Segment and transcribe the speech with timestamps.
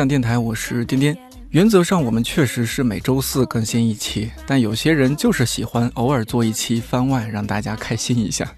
[0.00, 1.14] 向电台，我是颠颠。
[1.50, 8.50] 原则上，我们确实是每周四更新一期，但有些人就是喜欢偶尔做一期番外，让大家开心一下。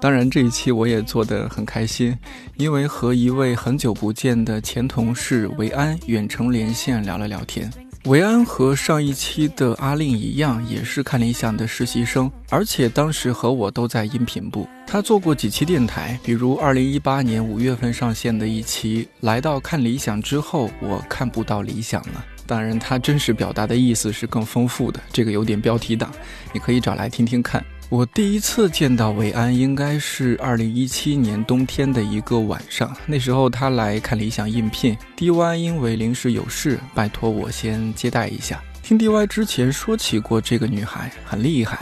[0.00, 2.16] 当然，这一期我也做得很开心，
[2.56, 7.70] 因为和一位很久不见的前同事维安远程连线聊了聊天。
[8.06, 14.68] 维安和上一期的阿令一样，也是看理想的实习生，而且当时和我都在音频部。
[14.88, 19.08] 他做过几期电台，比如二零一八年五月份上线的一期。
[19.20, 22.24] 来到看理想之后，我看不到理想了。
[22.44, 26.10] 当然，他真实表达的意思是更丰富的，这个有点标题党，
[26.52, 27.64] 你可以找来听听看。
[27.92, 32.90] 我第一次见到维安，应该是二零一七年冬天的一个晚上。
[33.04, 38.64] 那时候他来看理想应聘，DY 因为临时有事，拜托我先接待一下。
[38.82, 41.80] 听 DY 之前说起过这个女孩，很厉害，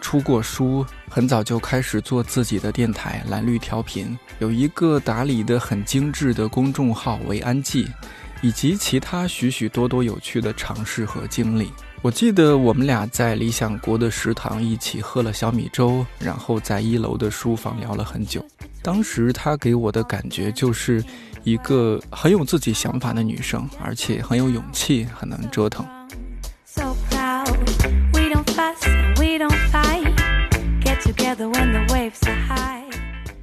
[0.00, 7.86] 出过书，很早就开始做自己的电台蓝绿调频，有一个打理的很精致的公众号维安记，
[8.40, 11.70] 以及其他许许多多有趣的尝试和经历。
[12.02, 18.44] 我记得我们俩在理想国的食堂一起喝了小米粥，然后在一楼的书房聊了很久。
[18.82, 21.00] 当时她给我的感觉就是
[21.44, 25.86] 一个很有自己想法的女生，而且很有勇气，很能折腾。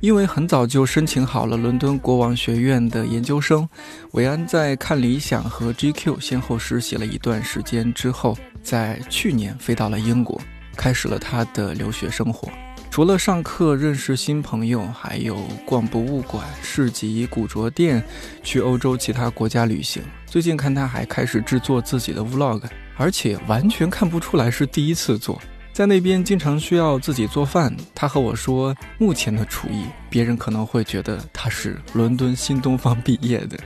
[0.02, 3.68] 因为很早就申请好了伦敦国王学院的研究生，
[4.12, 10.40] 韦安在看理想和 GQ 先后实习了一段时间之后，在去年飞到了英国，
[10.78, 12.50] 开始了他的留学生活。
[12.90, 18.02] 除了上课认识新朋友，还有逛博物馆、市集、古着店，
[18.42, 20.02] 去欧洲其他国家旅行。
[20.26, 22.64] 最近看他还开始制作自己的 Vlog，
[22.96, 25.40] 而且完全看不出来是第一次做。
[25.72, 27.76] 在那边经常需要自己做饭。
[27.96, 33.58] 他和我说，目前的厨艺，别人可能会觉得他是伦敦新东方毕业的，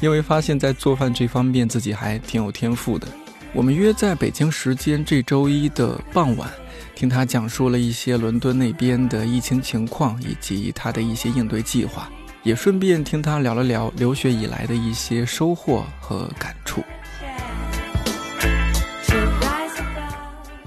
[0.00, 3.06] 因为发现，在做饭这方面自己还挺有天赋的。
[3.52, 6.50] 我们约在北京时间这周一的傍晚，
[6.94, 12.10] 听他讲述了一些伦敦那边的疫情情况以及他的一些应对计划，
[12.42, 16.82] 也顺便听他聊了聊留学以来的一些收获和感触。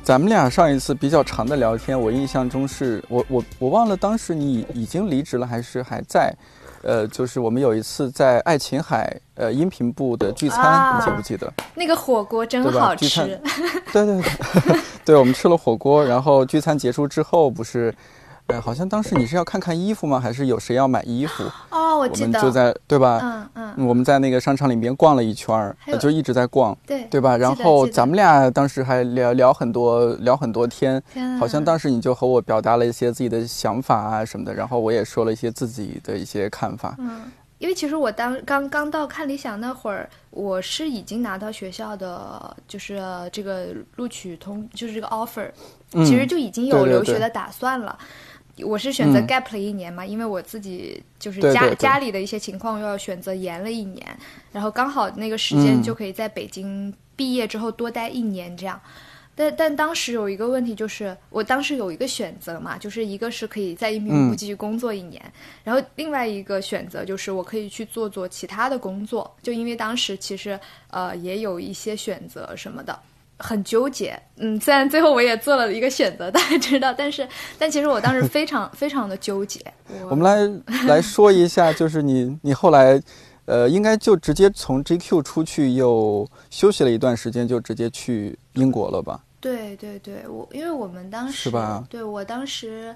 [0.06, 6.32] 咱们俩上一次比较长的聊天，我印象中是我我我忘了当时你已经离职了还是还在，
[6.84, 11.00] 呃，就是我们有一次在爱琴海呃音频部的聚餐，啊。
[11.00, 11.52] 你记不记得？
[11.74, 13.42] 那个火锅真好吃，
[13.92, 17.92] 对 对对， 对，我们吃了火锅，然后聚餐结束之后不是，
[18.48, 20.20] 呃，好像当时你是要看看衣服吗？
[20.20, 21.44] 还是有谁要买衣服？
[21.72, 23.20] 哦，我我记得，们就在对吧？
[23.24, 27.36] 嗯嗯，我们在那个商场里面逛了一圈儿，呃就一直在逛，对对吧？
[27.36, 36.94] 然后咱们俩当时还聊聊很多聊很多天，天啊好像当时你就和我表达了一些自己的想法啊什么的，然后我也说了一些自己的一些看法。
[37.00, 37.24] 嗯，
[37.58, 43.02] 因为其实我当刚刚到看理想那会儿，我是已经拿到学校的就是
[43.32, 45.50] 这个录取通，就是这个 offer，、
[45.94, 47.98] 嗯其实就已经有留学的打算了。
[48.64, 49.28] 我是选择嗯。
[49.28, 54.06] gap 了一年嘛，因为我自己就是家家里的一些情况，又要选择延了一年，
[54.52, 55.84] 然后刚好那个时间嗯。
[55.84, 58.80] 就可以在北京毕业之后多待一年这样。
[59.38, 64.38] 但但当时有一个问题，就是我当时有一个选择嘛，就是一个是可以在音频部嗯。
[64.38, 65.22] 继续工作一年，
[65.62, 70.58] 然后另外一个选择就是我可以去做做其他的工作，就因为当时其实
[70.90, 72.98] 呃也有一些选择什么的，
[73.38, 74.20] 很纠结。
[74.38, 79.60] 嗯，虽然最后我也做了一个选择，大家知道，但是但其实我当时非常非常的纠结。
[79.88, 83.02] 我我们来来说一下，就是你你后来，
[83.46, 89.22] 呃，应该就直接从 GQ 出去，又休息了一段时间，就直接去英国了吧？
[89.40, 92.96] 对对对，我因为我们当时是吧对我当时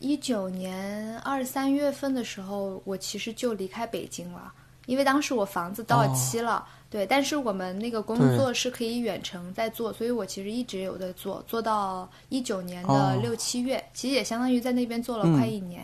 [0.00, 4.52] 一九年二三月份的时候，我其实就离开北京了，
[4.86, 6.66] 因为当时我房子到期了。
[6.90, 15.82] 对，但是我们那个工作是可以远程在做，所以我其实一直有在做，做到一九年的哦六七月，其实也相当于在那边做了嗯快一年。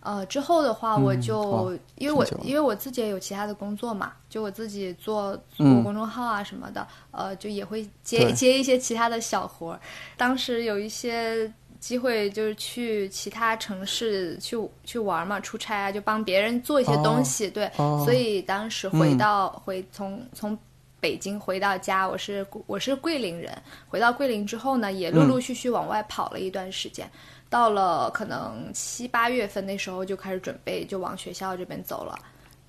[0.00, 9.80] 呃，之后的话，我就、哇因为我因为我自己也有其他的工作嘛，就我自己做做嗯公众号啊什么的，呃，就也会接接一些其他的小活儿。
[10.16, 17.50] 当时有一些机会，就是去其他城市去去玩嘛，出差啊，就帮别人做一些东西。
[17.50, 20.58] 对，哦所以当时回嗯到、回从从。
[21.02, 23.52] 北京回到家，我是我是桂林人。
[23.88, 27.10] 回到桂林之后呢，也陆陆续续往外跑了一段时间。
[27.50, 32.16] 到了可能七八月份那时候就开始准备，就往学校这边走了。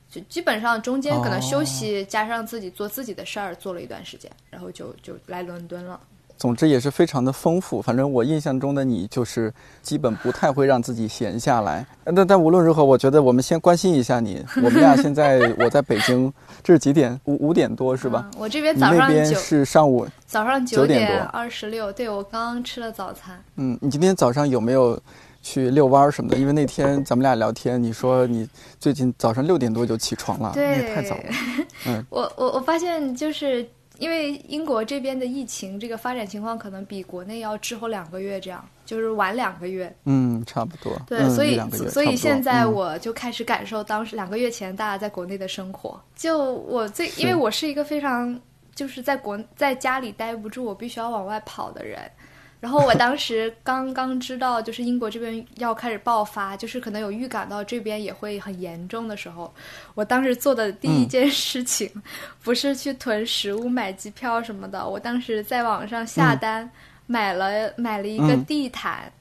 [0.10, 6.02] 就基本上中间可能休息加上自己做自己的事儿，做了一段时间，然后就就来伦敦了。
[6.38, 7.82] 总之也是非常的丰富。
[7.82, 11.86] 反正我印象中的你就是基本不太会让自己闲下来。
[12.04, 14.44] 但但无论如何，我觉得我们先关心一下你。
[14.58, 16.32] 我们俩现在我在北京，
[16.62, 17.20] 这是几点？
[17.26, 18.30] 五五点多是吧？
[18.34, 20.08] 嗯我这边你那边早上九是上午。
[20.26, 23.40] 早上九点多二十六，对我刚刚吃了早餐。
[23.56, 25.00] 嗯，你今天早上有没有
[25.42, 26.38] 去遛弯儿什么的？
[26.38, 28.48] 因为那天咱们俩聊天，你说你
[28.80, 31.24] 最近早上六点多就起床了，那对，也太早了。
[31.86, 33.66] 嗯 我我我发现就是
[34.04, 39.96] 因为英国这边的疫情这个发展情况可能比国内要滞后两个月，这样就是晚两个月。
[40.04, 40.92] 嗯，差不多。
[41.08, 41.58] 对，嗯所以
[41.88, 45.98] 所以现在嗯我就开始感受当时两个月前大家在国内的生活。
[46.18, 48.38] 就我最，因为我是一个非常
[48.76, 52.02] 就是在国在家里待不住，我必须要往外跑的人。
[52.64, 59.54] 然后我当时刚刚知道，就是英国这边要开始爆发，就是可能有预感到这边也会很严重的时候，
[59.96, 61.92] 我当时做的第一嗯件事情，
[62.42, 66.72] 不是去囤食物、买机票什么的，我当时在网上下单、
[67.06, 69.12] 买了买了一个嗯地毯。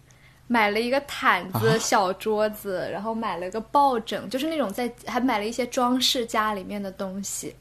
[0.48, 7.54] 买了一个毯子、啊小桌子，然后买了个抱枕，就是那种在还买了一些装饰家里面的东西。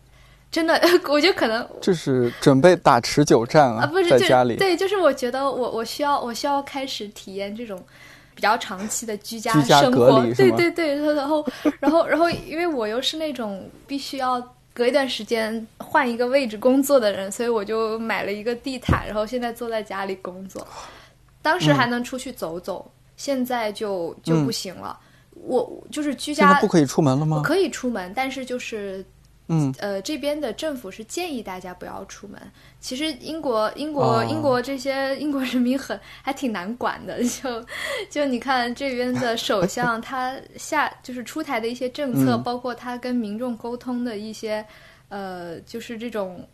[0.51, 0.73] 真的，
[1.07, 4.57] 我觉得可能就是准备打持久战啊，不是就在家里。
[4.57, 7.81] 对，就是我觉得我我需要我需要开始体验这种
[8.35, 11.45] 比较长期的居家生活，对对对，然后
[11.79, 14.41] 然后然后因为我又是那种必须要
[14.73, 20.65] 隔一段时间换一个位置工作的人，所以我就买了一个地毯，然后现在坐在家里工作。
[21.41, 24.99] 当时还能出去走走，现在就就不行了。
[25.43, 27.41] 我就是居家现在不可以出门了吗？
[27.43, 29.03] 可以出门，但是就是
[29.51, 32.41] 嗯，呃，这边的政府是建议大家不要出门。
[32.79, 34.25] 其实英国、英国、哦。
[34.29, 37.65] 英国这些英国人民很还挺难管的， 就
[38.09, 42.43] 就你看这边的首相他下就是出台的一些政策，嗯。
[42.43, 44.65] 包括他跟民众沟通的一些
[45.09, 46.47] 呃，就是这种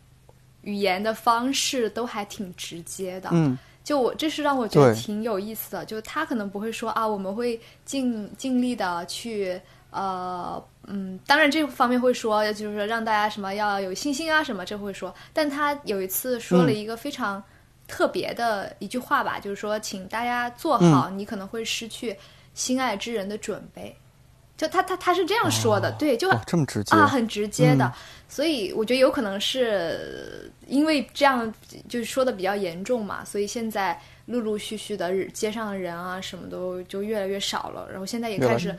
[0.62, 3.30] 语言的方式都还挺直接的。
[3.32, 3.56] 嗯。
[3.84, 9.58] 就我这是让我觉得挺有意思的，就他可能不会说啊，我们会尽尽力的去
[9.90, 15.14] 呃嗯，当然这方面会说，就是说让大家什么要有信心啊什么，这会说。
[15.32, 17.42] 但他有一次说了一个非常
[17.86, 22.16] 特别的一句话吧，就是说，请大家做好你可能会失去
[22.54, 23.96] 心爱之人的准备。
[24.56, 26.96] 就他他他是这样说的，对，就哦，这么直接。
[26.96, 27.92] 啊，很直接的，嗯。
[28.28, 31.52] 所以我觉得有可能是因为这样
[31.88, 38.76] 就是说的比较严重嘛，所以现在陆陆续续的街上的人啊什么都就越来越少了，然后现在也开始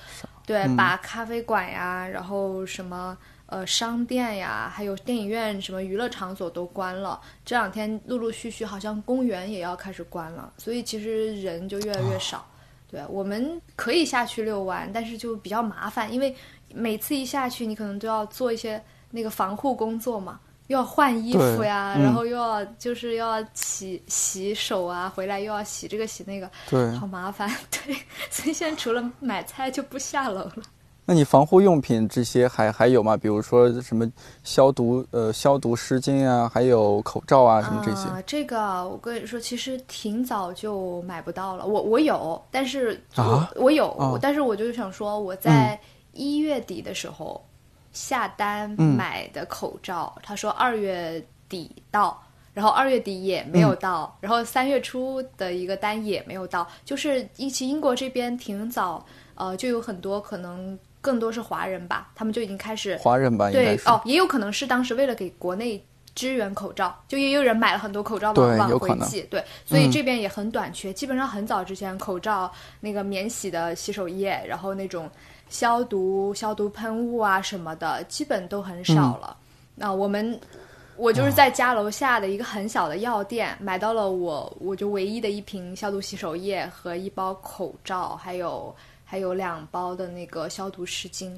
[0.49, 3.15] 对、嗯把咖啡馆呀，然后什么。
[3.51, 7.19] 呃，商店呀，还有电影院、什么娱乐场所都关了。
[7.43, 12.45] 这两天陆陆续续，好像公园也要开始关了，所以其实人就越来越少。
[12.91, 16.35] 对，我们可以下去遛弯，但是就比较麻烦，因为
[16.71, 18.79] 每次一下去，你可能都要做一些
[19.09, 26.91] 那个防护工作嘛，又要换衣服呀，嗯然后又要就是又要洗洗手啊，回来又要洗这个洗那个，对。
[26.91, 27.49] 好麻烦。
[27.69, 27.95] 对，
[28.29, 30.61] 所以现在除了买菜就不下楼了。
[31.05, 33.17] 那你防护用品这些还还有吗？
[33.17, 34.07] 比如说什么
[34.43, 38.07] 消毒呃消毒湿巾啊，还有口罩啊什么这些。
[38.07, 41.65] 啊，这个我跟你说，其实挺早就买不到了。
[41.65, 45.79] 我我有，但是我、啊我有，哦但是我就想说，我在
[46.13, 47.43] 一月底的时候、
[48.07, 52.23] 下单嗯买的口罩，他说二月底到。
[52.51, 63.49] 然后二月底也没有到，然后三月初的一个单也没有到，就是一起英国这边挺早，呃，就有很多可能更多是华人吧，他们就已经开始华人吧。
[63.51, 65.81] 对哦，也有可能是当时为了给国内
[66.15, 70.91] 支援口罩，就也有人买了很多口罩往回寄，对，所以嗯这边也很短缺。
[70.91, 72.51] 基本上很早之前，口罩、
[72.81, 75.09] 那个免洗的洗手液，然后那种
[75.49, 79.35] 消毒消毒喷雾啊什么的，基本都很少了。
[79.75, 80.39] 那、我们。
[81.01, 88.75] 我就是在家楼下的一个很小的药店买到了我我就唯一的一瓶消毒洗手液和一包口罩，还有
[89.05, 91.31] 还有两包的那个消毒湿巾。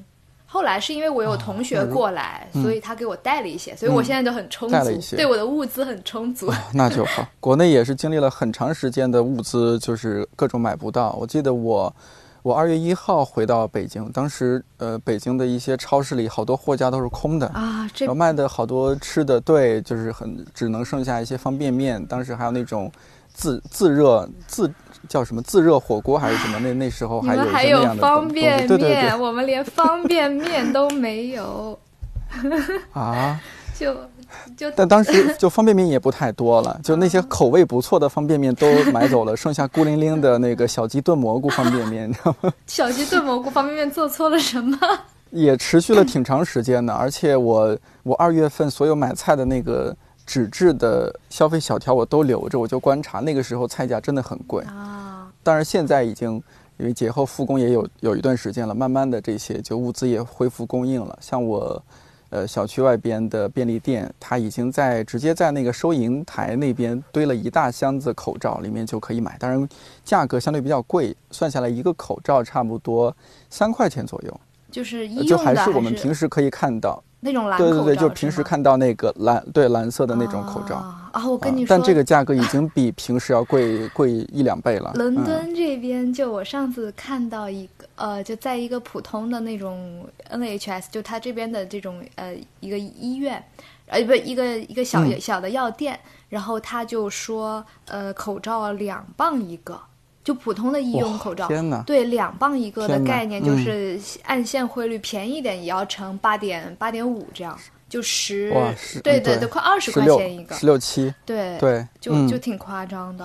[0.46, 6.52] 后来是因为我有同学过来，所以他给我带了一些，所以我现在就很充足，带了一些对我的物资很充足。
[6.74, 7.24] 那就好。
[7.38, 11.16] 国内也是经历了很长时间的物资，就是各种买不到。
[11.20, 11.94] 我记得我，
[12.42, 17.46] 我二月一号回到北京，当时呃，北京的一些超市里好多货架都是空的。
[17.48, 22.04] 啊，这然后卖的好多吃的，对，就是很只能剩下一些方便面。
[22.06, 22.90] 当时还有那种
[23.32, 24.72] 自自热自
[25.08, 26.58] 叫什么自热火锅还是什么？
[26.58, 31.78] 那那时候还有方便面，对对对我们连方便面都没有，
[32.92, 33.40] 啊！
[33.78, 33.96] 就
[34.56, 42.52] 就但当时就方便面也不太多了，就那些口味不错的方便面都买走了，剩下孤零零的那个小鸡炖蘑菇方便面，你知道吗？
[42.66, 44.78] 小鸡炖蘑菇方便面做错了什么？
[45.30, 46.92] 也持续了挺长时间的。
[46.92, 49.96] 而且我我二月份所有买菜的那个
[50.26, 54.62] 纸质的消费小条我都留着，我就观察那个时候菜价真的很贵。
[54.64, 56.32] 啊，当然现在已经
[56.76, 61.18] 因为节后复工也有有一段时间了，慢慢的这些就物资也恢复供应了。
[61.20, 61.82] 像我，
[62.32, 69.36] 呃，小区外边的便利店，他已经在直接在那个收银台那边堆了一大箱子口罩，里面就可以买。
[69.38, 69.68] 当然
[70.02, 73.14] 价格相对比较贵，算下来一个口罩差不多
[73.50, 74.40] 三块钱左右。
[74.70, 80.74] 就是医呃就用的还是我们平时可以看到，那种蓝口罩，对对对，就平时看到那个蓝对蓝色的那种口罩。
[80.74, 84.92] 啊啊，我跟啊你说，但这个价格已经比平时要贵贵一两倍了。
[84.94, 93.44] 伦嗯敦这边，就我上次看到一个，呃，就在一个普通的那种 NHS，就他这边的这种呃一个医院，
[93.86, 99.78] 呃不一个一个小、嗯小的药店，然后他就说，呃，口罩两磅一个，
[100.24, 101.48] 就普通的医用口罩！
[101.84, 108.50] 对，两磅一个的概念嗯就是按现汇率便宜一点也要乘八点八点五这样，就十
[109.02, 113.24] 对对对，快二十块钱一个，十六七，对对，就、嗯就挺夸张的。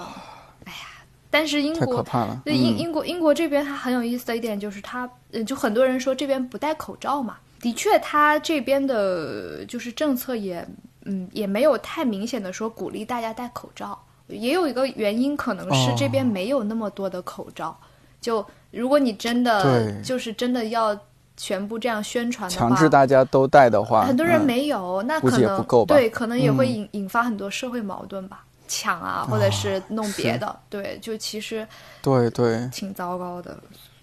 [0.66, 2.04] 哎呀，但是英国
[2.46, 10.68] 英嗯英国英国这边它很有意思的一点就是它，呃，就很多人说这边不戴口罩嘛，的确，它这边的就是政策也，
[11.06, 13.98] 嗯，也没有太明显的说鼓励大家戴口罩。
[14.28, 17.78] 也有一个原因，可能是哦这边没有那么多的口罩。
[18.20, 20.98] 就如果你真的就是真的要
[21.38, 24.46] 全部这样宣传的话，强制大家都戴的话，很多人嗯。
[24.46, 25.96] 没有，那可能不够吧。
[25.96, 26.74] 对，可能也会嗯。
[26.74, 30.40] 引、引发很多社会矛盾吧，抢啊，或者是弄别是。
[30.40, 31.66] 的，对，就其实
[32.02, 33.58] 对对，挺糟糕的。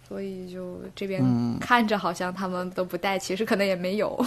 [0.09, 1.59] 所以就这边嗯。
[1.61, 4.25] 看着好像他们都不戴，其实可能也没有。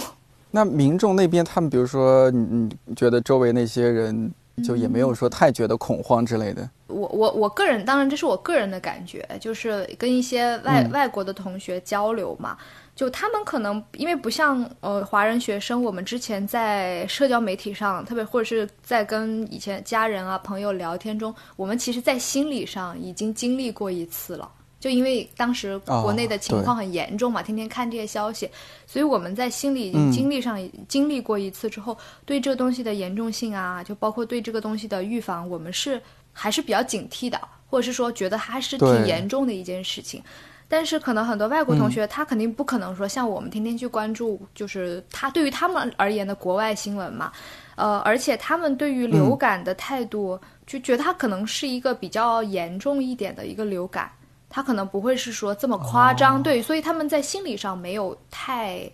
[0.50, 6.68] 那民众那边，他们比如说，你你觉得周围那些人就也嗯没有说太觉得恐慌之类的？
[6.86, 12.56] 我我我个人，当然这是我个人的感觉，就是跟一些外、嗯外国的同学交流嘛，
[12.96, 24.50] 就他们可能因为不像呃华人学生，我们之前在社交媒体上，特别或者是在跟以前家人啊朋友聊天中，我们其实在心理上已经经历过一次了。
[24.80, 28.48] 就因为当时国内的情况很严重嘛，天天看这些消息，
[28.86, 30.12] 所以我们在心里已经嗯。
[30.12, 36.00] 经历上、经历过一次之后，对这个东西的严重性啊，就包括对这个东西的预防，我们是
[36.32, 40.22] 还是比较警惕的，或者是说觉得它是挺严重的一件事情。
[40.70, 47.32] 但是可能很多外国同学，他肯定不可能说像我们天天去关注，就是他对于他们而言的国外新闻嘛，
[47.74, 54.10] 呃，而且他们对于流感的态度，就觉得它可能是一个比较严重一点的一个流感，
[54.48, 58.90] 它可能不会是说这么夸张，对，所以他们在心理上没有太，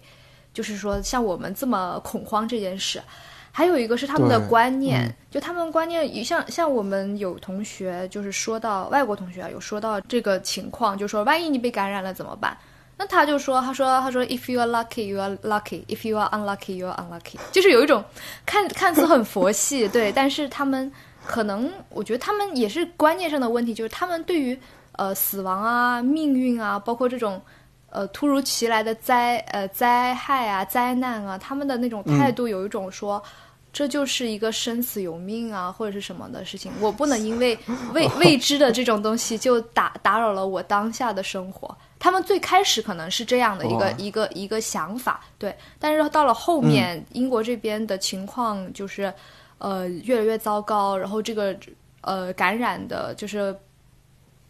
[0.52, 3.00] 就是说像我们这么恐慌这件事。
[3.56, 12.56] 还有一个是他们的观念，嗯就他们观念，像像我们有同学就是说到外国同学啊，有说到这个情况，就说万一你被感染了怎么办？
[12.96, 17.36] 那他就说，他说他说，if you are lucky, you are lucky; if you are unlucky, you are unlucky。
[17.52, 18.04] 就是有一种
[18.44, 20.90] 看看似很佛系，对，但是他们
[21.24, 24.58] 可能，我觉得他们也是观念上的问题，就是他们对于
[24.96, 27.40] 呃死亡啊、命运啊，包括这种
[27.90, 33.22] 呃突如其来的灾呃灾害啊、灾难啊，他们的那种态度有一种说。
[33.76, 37.58] 这就是一个生死由命啊，或者是什么的事情，我不能因为
[37.92, 41.76] 未未知的这种东西就打打扰了我当下的生活。
[41.98, 49.12] 他们最开始可能是这样的一个哇一个一个想法，对，但是到了后面，英国这边的情况就是，
[49.58, 51.52] 呃，越来越糟糕，然后这个
[52.02, 53.52] 呃感染的，就是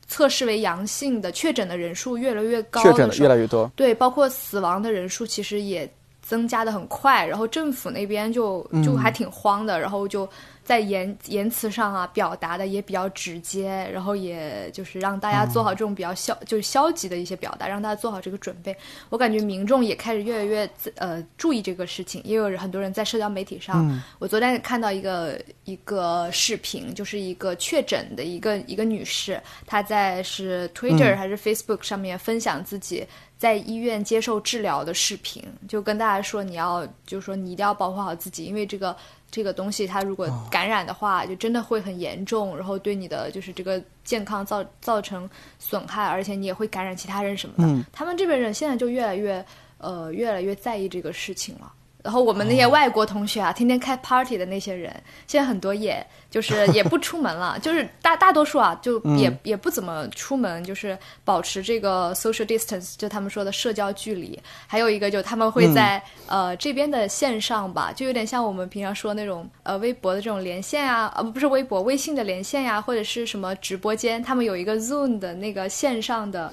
[0.07, 5.91] 测试为阳性的确诊的人数越来越高确诊的越来越多，对，包括死亡的人数其实也
[6.23, 8.83] 增加的很快，然后政府那边就嗯。
[8.83, 10.29] 就还挺慌的，然后就
[10.65, 18.75] 在言言辞上啊表达的也比较直接，然后也就是让大家做好这种比较消、就是消极的一些表达，让大家做好这个准备。
[19.11, 24.03] 我感觉民众也开始越来越呃注意这个事情，也有很多人在社交媒体上，嗯。
[24.19, 31.19] 我昨天看到一个一个视频，就是一个确诊的一个一个女士，她在是 Twitter 嗯。
[31.19, 33.07] 还是 Facebook 上面分享自己
[33.37, 38.97] 在医院接受治疗的视频，就跟大家说你要，就是说你一定要保护好自己，因为这个
[39.35, 47.65] 这个东西它如果感染的话，就真的会很严重，然后对你的就是这个健康造造成损害，而且你也会感染其他人什么的。
[47.65, 49.45] 嗯他们这边人现在就越来越
[49.79, 51.73] 呃越来越在意这个事情了。
[52.05, 54.95] 然后我们那些外国同学啊，天天开 party 的那些人，
[55.27, 64.39] 现在很多也就是 也不出门了，就是大大多数啊，就也、也不怎么出门，就是保持这个 social distance，就他们说的社交距离。
[64.67, 76.53] 还有一个就他们会在、呃这边的线上吧，就有点像我们平常说那种呃微博的这种连线啊，呃不是微博，微信的连线呀、或者是什么直播间，他们有一个 Zoom 的那个线上的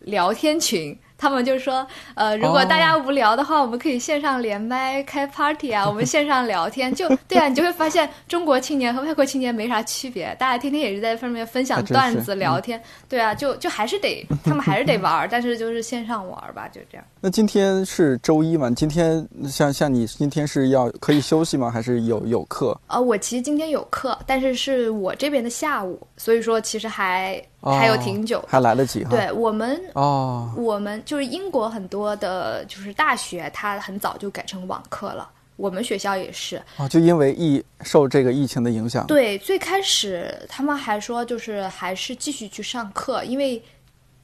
[0.00, 0.94] 聊天群。
[1.20, 17.04] 他们就说，呃，如果大家无聊的话，我们可以线上连麦开 party 啊， 我们线上聊天，就对啊，你就会发现中国青年和外国青年没啥区别，大家天天也是在上面分享段子、聊天，对啊，就就还是得他们还是得玩儿，但是就是线上玩儿吧，就这样。
[17.20, 18.70] 那今天是周一嘛？
[18.70, 21.70] 今天像像你今天是要可以休息吗？
[21.70, 22.80] 还是有有课？
[22.86, 28.44] 呃，我其实今天有课，但是是我这边的下午，所以说其实还、哦还有挺久。
[28.48, 29.10] 还来得及哈。
[29.10, 35.28] 对我们哦，我们就是英国很多的，就是大学，它很早就改成网课了。
[35.56, 39.06] 我们学校也是，哦，就因为疫受这个疫情的影响。
[39.06, 43.62] 对，最开始他们还说就是还是继续去上课，因为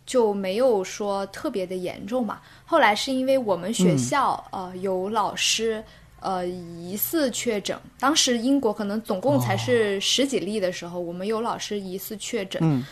[0.06, 2.38] 就没有说特别的严重嘛。
[2.64, 5.84] 后来是因为我们学校、呃有老师
[6.20, 12.62] 呃疑似确诊，当时英国可能总共才是十几例的时候，我们有老师疑似确诊。
[12.64, 12.82] 嗯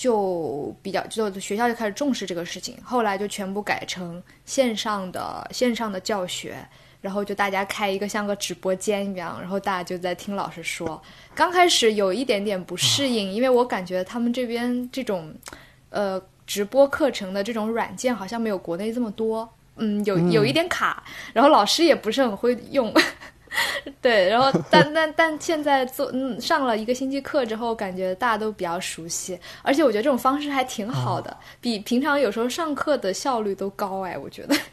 [0.00, 6.56] 就比较，就学校就开始重视这个事情，后来就全部改成线上的线上的教学，
[7.02, 11.02] 然后就大家开一个像个直播间一样，然后大家就在听老师说。
[11.34, 15.34] 刚开始有一点点不适应，因为我感觉他们这边这种
[15.90, 21.04] 呃直播课程的这种软件好像没有国内这么多，嗯，有有一点卡，
[21.34, 22.90] 然后老师也不是很会用。
[24.00, 34.54] 对，然后但但但现在做嗯上了一个星期课之后，感觉大家都比较熟悉，而且我觉得这种方式还挺好的，比平常有时候上课的效率都高哎，我觉得。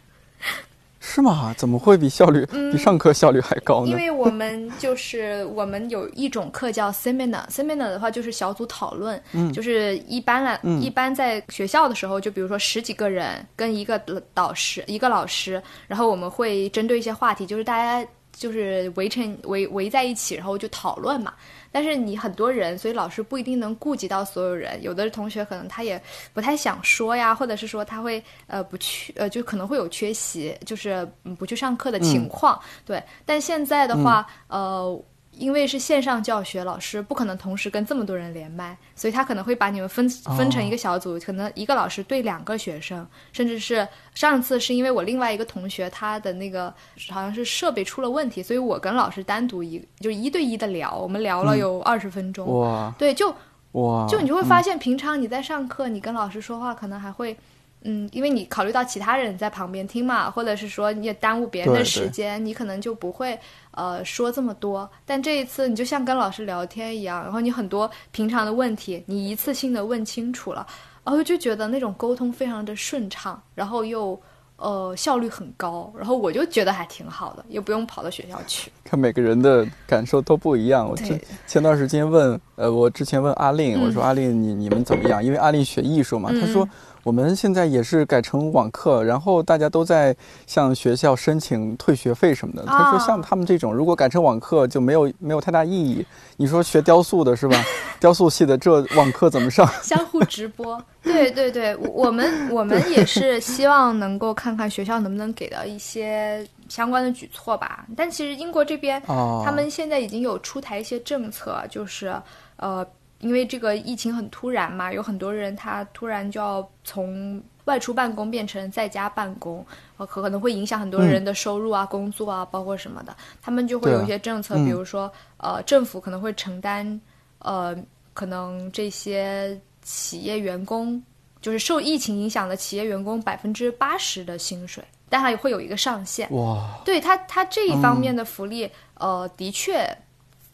[1.00, 1.54] 是吗？
[1.58, 3.88] 怎么会比效率、比上课效率还高呢？
[3.88, 13.98] 嗯因为我们就是我们有一种课叫 seminar，seminar 的话就是小组讨论，嗯就是一般来、一般在学校的时候，就比如说十几个人跟一个
[14.34, 18.06] 导师一个老师，然后我们会针对一些话题，就是大家
[18.38, 21.34] 就是围成围围在一起，然后就讨论嘛。
[21.72, 24.82] 但是你很多人，所以老师不一定能顾及到所有人。
[24.82, 26.02] 有的同学可能他也
[26.34, 32.60] 不太想说呀，或者是说他会呃不去呃，就可能会有缺席，就是嗯不去上课的情况。
[32.86, 35.04] 对，但现在的话，呃。
[35.40, 46.74] 因为是线上教学，老师不可能同时跟这么多人连麦，所以他可能会把你们分分成一个小组，可能一个老师对两个学生，甚至是上次是因为我另外一个同学他的那个
[47.10, 52.60] 好像是设备出了问题，所以我跟老师单独一就一对一的聊，我们聊了有二十分钟。
[52.60, 52.94] 哇。
[52.98, 53.34] 对，就
[53.74, 57.38] 哇，就你就会发现，平常你在上课，你跟老师说话可能还会，
[57.84, 63.38] 嗯，因为你考虑到其他人在旁边听嘛，或者是说你也耽误别人的时间，你可能就不会
[63.72, 64.90] 呃说这么多。
[65.06, 70.66] 但这一次你就像跟老师聊天一样，然后你很多平常的问题，你一次性的问清楚了，
[71.04, 74.20] 然后就觉得那种沟通非常的顺畅，然后又。
[74.60, 78.72] 呃，效率很高，然后我就觉得还挺好的，也不用跑到学校去。
[78.84, 80.90] 看每个人的感受都不一样。
[80.90, 85.24] 我之对前段时间问，呃，我之前问阿令，嗯我说阿令你你们怎么样？
[85.24, 86.68] 因为阿令学艺术嘛，嗯他说
[87.08, 90.14] 我们现在也是改成网课，然后大家都在
[90.46, 92.66] 向学校申请退学费什么的。
[92.66, 96.06] 他说啊像他们这种，如果改成网课就没有没有太大意义。
[96.36, 97.64] 你说学雕塑的是吧？
[97.98, 99.66] 雕塑系的这网课怎么上？
[99.82, 107.86] 相互直播，对对对，我我们我们也是希望能够看看学校能不能给到一些相关的举措吧。
[107.96, 112.14] 但其实英国这边，哦，他们现在已经有出台一些政策，就是
[112.58, 112.86] 呃，
[113.20, 119.66] 因为这个疫情很突然嘛，有很多人他突然就要从外出办公变成在家办公，
[119.98, 123.16] 呃，可可能会影响很多人的收入啊、工作啊，包括什么的。
[123.42, 124.66] 他们就会有一些政策，啊嗯。
[124.66, 127.02] 比如说呃，政府可能会承担
[127.40, 127.76] 呃，
[128.14, 131.02] 可能这些企业员工
[131.42, 136.30] 就是受疫情影响的企业员工百分之八十的薪水，但它也会有一个上限。
[136.32, 139.86] 哇，对他，他这一方面的福利，呃，的确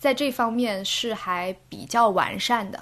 [0.04, 2.78] 在这方面是还比较完善的。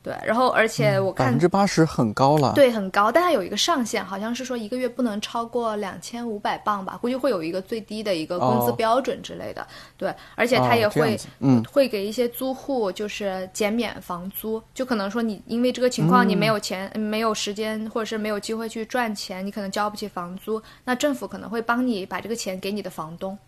[0.00, 2.52] 对，然后而且我看百分之八十很高了。
[2.54, 9.66] 对，很高，但它有一个上限，好像是说一个月不能超过两千五百磅吧，估计会有一个最低的一个工资哦标准之类的。
[9.96, 23.38] 对，而且它哦也会、嗯会给一些租户就是减免房租，就可能说你因为这个情况你没有钱、没有时间或者是没有机会去赚钱，你可能交不起房租，那政府可能会帮你把这个钱给你的房东，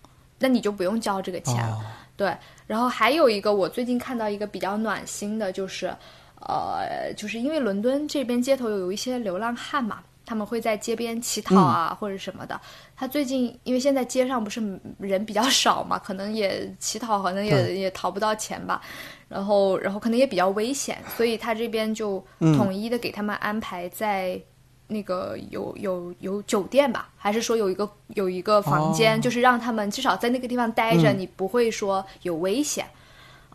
[0.45, 1.73] 那你就不用交这个钱了。
[1.73, 1.81] 哦
[2.17, 2.33] 对，
[2.69, 5.87] 然后还有一个，我最近看到一个比较暖心的，就是，
[6.39, 12.61] 呃，就是因为伦敦这边街头有有一些流浪汉嘛，他们会在街边乞讨啊、或者什么的。
[12.95, 14.61] 他最近因为现在街上不是
[14.99, 18.81] 人比较少嘛，可能也乞讨，可能也也讨不到钱吧。
[19.29, 22.25] 然后，然后可能也比较危险，所以他这边就
[22.57, 24.41] 统一的给他们安排在
[24.87, 32.87] 那个有有有酒店吧，还是说有一个有一个房间，哦就是让他们至少在那个地方待着，嗯你不会说有危险。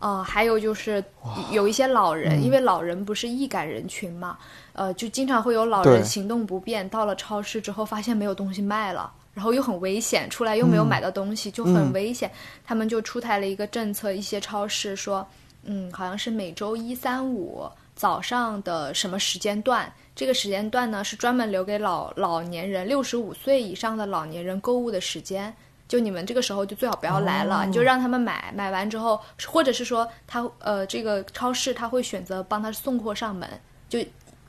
[0.00, 1.04] 呃，还有就是
[1.50, 4.38] 有一些老人，因为老人不是易感人群嘛，
[4.72, 9.12] 呃，就经常会有老人行动不便，到了超市之后发现没有东西卖了。
[9.32, 12.30] 然后又很危险，出来又没有买到东西，就很危险。
[12.64, 15.26] 他们就出台了一个政策，一些超市说，
[15.62, 17.62] 嗯，好像是每周一、三、五
[17.94, 25.50] 早上的什么时间段，这个时间段呢是专门留给老老年人、六十五岁以上的老年人购物的时间。
[25.88, 33.48] 就你们这个时候就最好不要来了，你就让他们买，买完之后，或者是说他呃这个超市他会选择帮他送货上门，
[33.88, 33.98] 就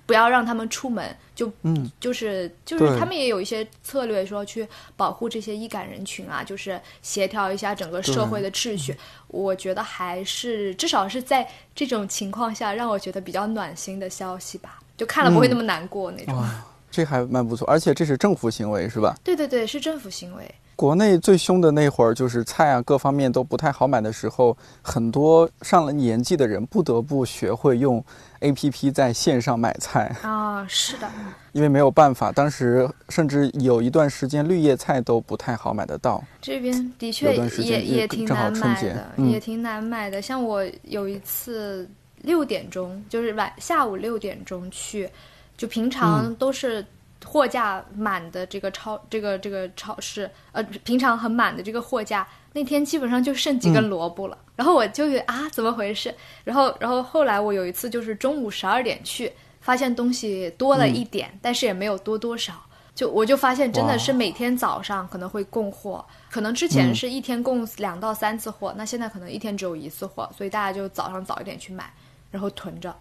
[0.05, 8.93] 不要让他们出门，就嗯，就是就是他们也有一些策略说去保护这些易感人群啊，就是协调一下整个社会的秩序。
[9.27, 16.35] 我觉得还是至少是在这种情况下，让我觉得比较暖心的消息吧，就看了不会那么难过那种。
[16.37, 16.47] 哇，
[16.91, 19.17] 这还蛮不错，而且这是政府行为是吧？
[19.23, 20.43] 对对对，是政府行为。
[20.75, 28.03] 国内最凶的那会儿，就是菜啊各方面都不太好买的时候，很多上了年纪的人不得不学会用
[28.41, 31.07] A P P 在线上买菜，啊，是的，
[31.51, 36.23] 因为没有办法，当时甚至有一段时间绿叶菜都不太好买得到。
[36.39, 40.21] 这边的确也也挺难买的，嗯也挺难买的。
[40.21, 41.87] 像我有一次
[42.23, 45.09] 六点钟，就是晚下午六点钟去，
[45.57, 46.85] 就平嗯常都是
[47.25, 54.37] 货架满的这个超这个这个超市，呃，平常很满的这个货架，那天基本上就剩几根嗯萝卜了。
[54.55, 56.13] 然后我就有啊，怎么回事？
[56.43, 62.53] 然后然后后来我有一次就是中午十二点去，发现东西多了一点，但是也没有多多少。
[62.93, 71.91] 就我就发现真的是每天早上可能会供货，可能之前是一天供两到三次货，那现在可能一天只有一次货，所以大家就早上早一点去买，
[72.31, 72.95] 然后囤着，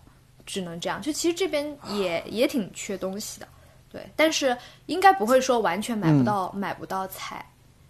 [0.45, 1.01] 只能这样。
[1.01, 3.49] 就其实这边也也挺缺东西的，
[3.91, 4.55] 对，但是
[4.87, 7.45] 应该不会说完全买不到、买不到菜，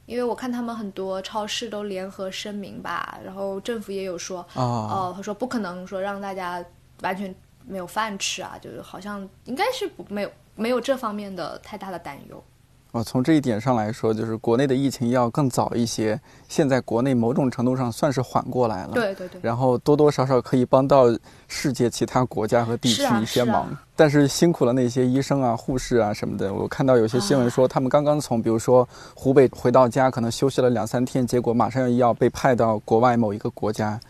[0.06, 6.64] 因为我看他们很多超市都联合声明吧，然后政府也有说，啊哦，他说不可能说让大家
[7.00, 12.44] 完全没有饭吃啊，就是好像应该是不没有没有这方面的太大的担忧。
[12.92, 18.90] 哦，从这一点上来说，就是国内的疫情要更早一些，现在国内某种程度上算是缓过来了。
[18.94, 21.04] 对对对，然后多多少少可以帮到
[21.46, 26.52] 世界其他国家和地区一些是啊忙，但是辛苦了那些医生啊、护士啊什么的。
[26.52, 34.00] 我看到有些新闻说，他们刚刚从比如说湖北回到家，可能休息了两三天，结果马上又要被派到国外某一个国家，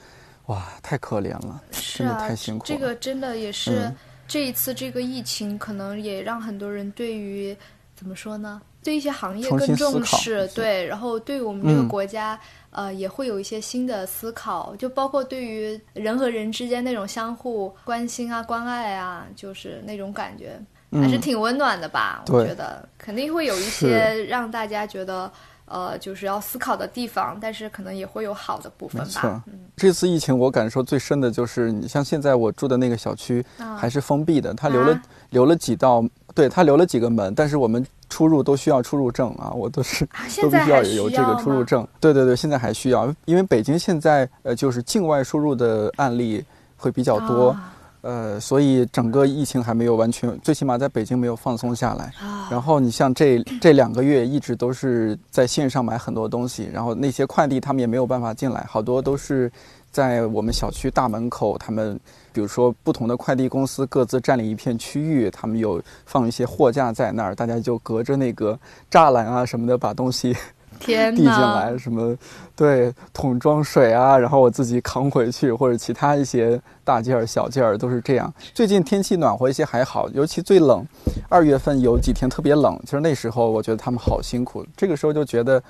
[0.46, 1.62] 哇，太可怜了，
[1.96, 2.66] 真的太辛苦了。
[2.66, 3.96] 这个真的也是、嗯
[4.30, 7.56] 这一次这个疫情，可能也让很多人对于
[8.00, 8.62] 怎么说呢？
[8.82, 20.58] 对一些行业更重视，对，然后对我们这个嗯国家，呃，也会有一些新的思考，就包括对于人和人之间那种相互关心啊、关爱啊，就是那种感觉，
[20.92, 22.24] 还是嗯挺温暖的吧？
[22.28, 25.30] 我觉得肯定会有一些让大家觉得。
[25.72, 29.40] 呃，就是要思考的地方，但是可能也会有好的部分吧。
[29.46, 41.86] 嗯，这次疫情我感受最深的就是，你像现在我住的那个小区啊还是封闭的，它留了、啊留了几道，对，他留了几个门，但是我们出入都需要出入证啊，我都是啊 都必须要有这个出入证。
[42.00, 46.44] 对对对，现在还需要，因为北京现在呃就是境外输入的案例
[46.76, 52.12] 会比较多，啊呃，所以整个疫情还没有完全，最起码在北京没有放松下来。
[52.20, 59.52] 啊然后你像这这两个月一直都是在线上买很多东西，然后那些快递他们也没有办法进来，好多都是
[59.90, 61.98] 在我们小区大门口，他们
[62.32, 68.58] 比如说不同的快递公司各自占领一片区域，他们有放一些货架在那儿，大家就隔着那个
[68.90, 70.32] 栅栏啊什么的把东西
[70.78, 72.16] 递进，来，什么
[72.54, 78.32] 对桶装水啊，然后我自己扛回去，或者其他一些大件儿、小件儿都是这样。
[78.54, 80.86] 最近天气暖和一些还好，尤其最冷，
[81.28, 85.60] 二月份有几天特别冷，其实那时候我觉得他们好辛苦，这个时候就觉得。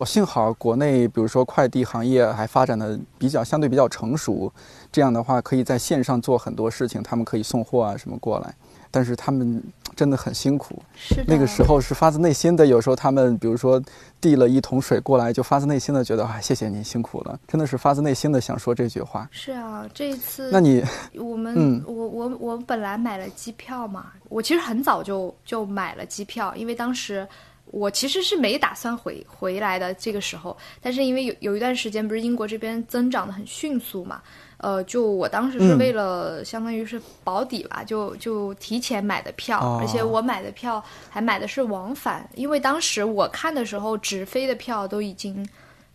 [0.00, 4.50] 我幸好国内，比如说快递行业还发展的比较相对比较成熟，
[4.90, 8.54] 这样的话可以在线上做很多事情，他们可以送货啊什么过来。
[8.90, 9.62] 但是他们
[9.94, 13.80] 真的很辛苦，是那个时候是发自内心的，有时候他们比如说
[14.22, 19.28] 递了一桶水过来，就发自内心的觉得啊，谢谢您辛苦了，真的是发自内心的想说这句话。
[19.30, 20.82] 是啊，这一次那你
[21.14, 27.28] 我们、 嗯我我我本来买了机票嘛，我其实很早就就买了机票，因为当时
[27.70, 34.20] 我其实是没打算回回来的这个时候，但是因为有有一段时间不是英国这边增长的很迅速嘛，
[34.58, 45.48] 呃，就我当时是嗯为了相当于是保底吧，就就提前买的票，哦而且我买的票还买的是往返，因为当时我看的时候直飞的票都已经。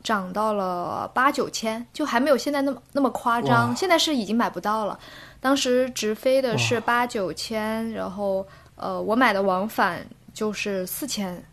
[0.06, 3.76] 涨到了八九千，就还没有现在那么那么夸张。
[3.76, 5.00] 现在是已经买不到了。
[5.42, 11.44] 当时直飞的是八九千，然后呃，我买的往返就是四千，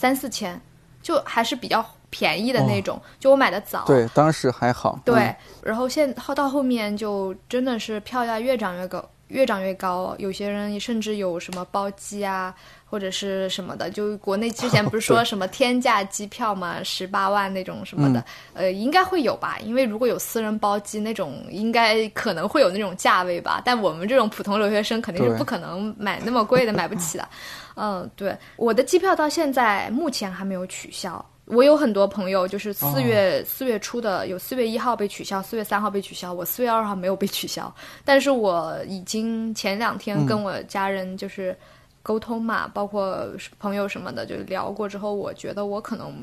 [0.00, 0.58] 三四千，
[1.02, 3.84] 就还是比较便宜的那种，就我买的早。
[3.84, 4.98] 对，当时还好。
[5.04, 10.14] 对，嗯然后现后到后面就真的是票价越涨越高，越涨越高。
[10.18, 13.88] 有些人甚至有什么包机啊，或者是什么的。
[13.90, 18.20] 就国内之前不是 说什么天价机票嘛，十八万那种什么的，
[18.54, 19.58] 嗯呃，应该会有吧？
[19.64, 23.62] 因为如果有私人包机那种，应该可能会有那种价位吧。
[23.64, 27.28] 但我们这种普通留学生肯定是不可能买那么贵的，买不起的。
[27.76, 31.24] 嗯，对，我的机票到现在目前还没有取消。
[31.50, 37.72] 我有很多朋友，就是四月四、月初的，有四月一号被取消，四月三号被取消，我四月二号没有被取消。
[38.04, 41.56] 但是我已经前两天跟我家人就是
[42.02, 43.26] 沟通嘛，包括
[43.58, 46.14] 朋友什么的，就聊过之后，我觉得我可能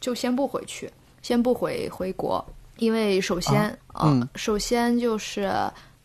[0.00, 0.90] 就先不回去，
[1.22, 2.44] 先不回回国，
[2.78, 4.20] 因为首先，啊嗯。
[4.20, 5.52] 呃首先就是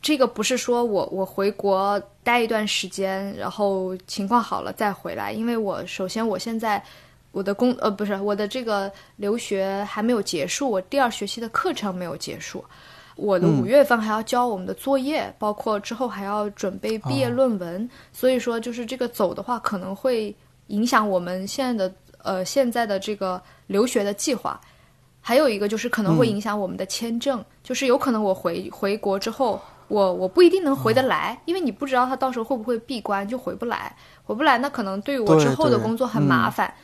[0.01, 6.83] 这个不是说我我回国待一段时间，然后情况好了再回来，因为我首先我现在
[7.33, 12.63] 我的工呃不是我的这个留学还没有结束，我第二学期的课程没有结束。
[13.15, 20.35] 我的五月份还要交我们的作业，包括之后还要准备毕业论文，所以说就是这个走的话，可能会
[20.67, 24.59] 影响我们现在的呃现在的这个留学的计划。
[25.25, 36.67] 还有一个就是可能会影响我们的签证，就是有可能我回回国之后，我我不一定能回得来，因为你不知道他到时候会不会闭关，就回不来，回不来，那可能对于我之后的工作很麻烦。
[36.67, 36.82] 对，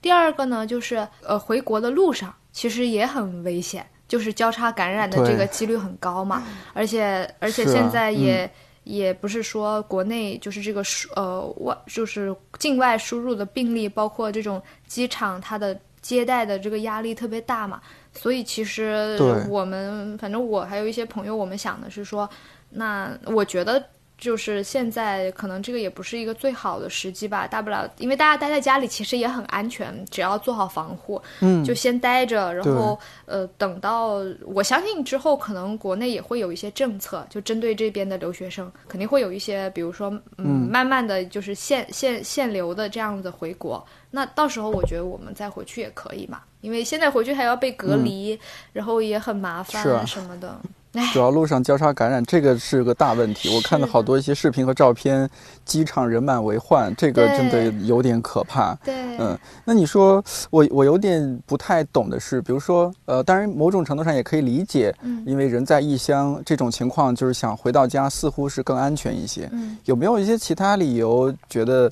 [0.00, 8.50] 第二个呢，就是呃回国的路上其实也很危险，就是交叉感染的这个几率很高嘛，而且而且现在也。
[8.84, 17.80] 也不是说国内就是这个输呃外就是境外输入的病例，包括这种机场它的接待的这个压力特别大嘛，
[18.12, 22.28] 所以其实我们反正我还有一些朋友，我们想的是说，
[22.68, 23.82] 那我觉得
[24.16, 43.84] 就是现在可能这个也不是一个最好的时机吧，大不了因为大家待在家里其实也很安全，只要做好防护，嗯，就先待着，然后呃，等到我相信之后，可能国内也会有一些政策，就针对这边的留学生，肯定会有一些，比如说，嗯，慢慢的就是限限限流的这样子回国。
[44.10, 48.38] 那到时候我觉得我们再回去也可以嘛，因为现在回去还要被隔离，
[48.72, 50.56] 然后也很麻烦什么的。
[50.94, 53.54] 哎，主要路上交叉感染，这个是个大问题。
[53.54, 55.28] 我看到好多一些视频和照片，
[55.64, 58.74] 机场人满为患，这个真的有点可怕。
[58.84, 69.48] 对，嗯，那你说我我有点不太懂的是，比如说，呃，当然某种程度上也可以理解，嗯因为人在异乡这种情况，就是想回到家，似乎是更安全一些。
[69.52, 71.90] 嗯有没有一些其他理由觉得，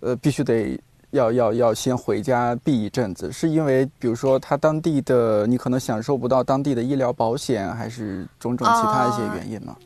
[0.00, 0.78] 呃，必须得
[1.12, 3.32] 要要要先回家避一阵子？
[3.32, 9.76] 是因为比如说他当地的你可能享受不到当地的医疗保险，还是种种其他一些原因吗？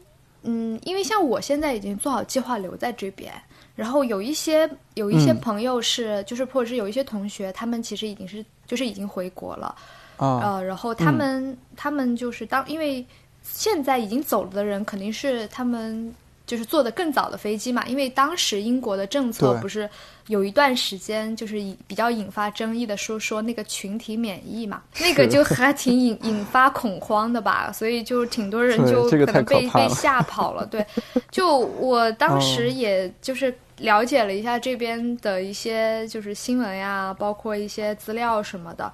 [0.43, 3.33] 嗯，因为像我现在已经做好计划留在这边，
[3.75, 9.75] 然后有一些有一些嗯朋友是，就是或者是有一些同学，他们其实已经是就是已经回国了，
[10.19, 13.05] 啊，呃，然后他们、他们就是当因为
[13.43, 16.15] 现在已经走了的人，肯定是他们
[16.47, 19.91] 就是坐的更早的飞机嘛，因为当时英国的政策不是
[20.29, 30.85] 有一段时间就是以比较引发争议的说说那个群体免疫嘛，那个就还挺引引发恐慌的吧，所以就挺多人就可能被被吓跑了，对，
[31.31, 32.41] 就我当哦。
[32.41, 38.93] 时也就是了解了一下这边的一些就是新闻呀，包括一些资料什么的。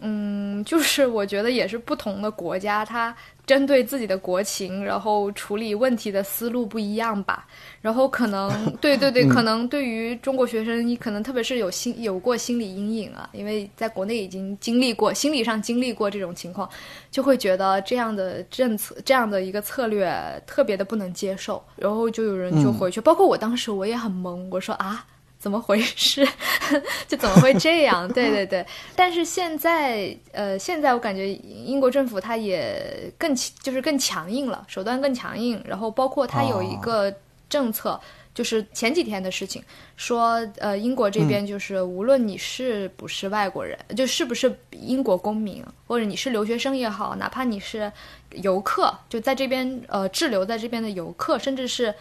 [0.00, 3.14] 嗯，就是我觉得也是不同的国家，它
[3.46, 7.46] 针对自己的国情，然后处理问题的思路不一样吧。
[7.80, 8.50] 然后可能
[8.82, 16.68] 对对对，可能对于中国学生，你可能特别是有心有过心理阴影啊，因为在国内已经经历过，心理上经历过这种情况，
[17.10, 20.12] 就会觉得这样的政策，这样的一个策略
[20.46, 21.62] 特别的不能接受。
[21.76, 25.06] 然后就有人就回去，包括我当时我也很懵，我说啊。
[25.44, 26.26] 怎么回事？
[27.06, 28.08] 就怎么会这样？
[28.08, 37.14] 对对对，但是现在，呃，现在我感觉英国政府它也更就是更强硬了，手段更强硬，然后包括它有一个
[37.46, 38.00] 政策，
[38.34, 39.62] 就是前几天的事情，
[39.98, 47.92] 说呃，英国这边就是无论你是不是外国人，就是不是英国公民，或者你是留学生也好，哪怕你是
[48.30, 51.94] 游客，就在这边呃滞留在这边的游客，甚至是。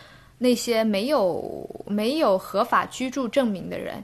[0.44, 4.04] 那些没有没有合法居住证明的人，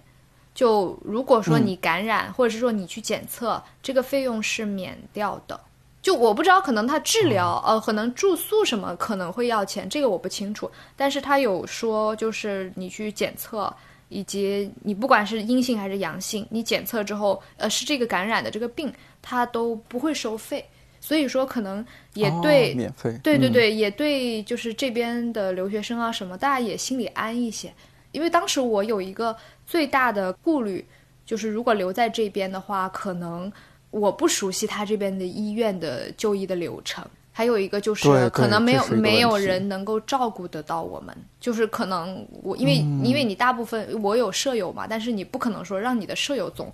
[0.55, 5.59] 就如果说你感染，或者是说你去检测，这个费用是免掉的。
[6.01, 10.71] 就我不知道，可能他治疗，呃，可能住宿什么可能会要钱，这个我不清楚。
[10.95, 13.75] 但是他有说，就是你去检测，
[14.07, 20.65] 以及你不管是阴性还是阳性，你检测之后，呃，是这个感染的这个病，他都不会收费。
[21.09, 27.73] 所以说，可能也对，哦、免费，嗯对对对，也对，就是这边的留学生啊什么，大家也心里安一些。
[28.11, 30.85] 因为当时我有一个最大的顾虑，
[31.25, 33.51] 就是如果留在这边的话，可能
[33.89, 37.03] 我不熟悉他这边的医院的就医的流程。
[37.31, 46.71] 还有一个就对对可能没有没有人能够照顾得到我们，就是可能我因为、因为你大部分我有舍友嘛，但是你不可能说让你的舍友总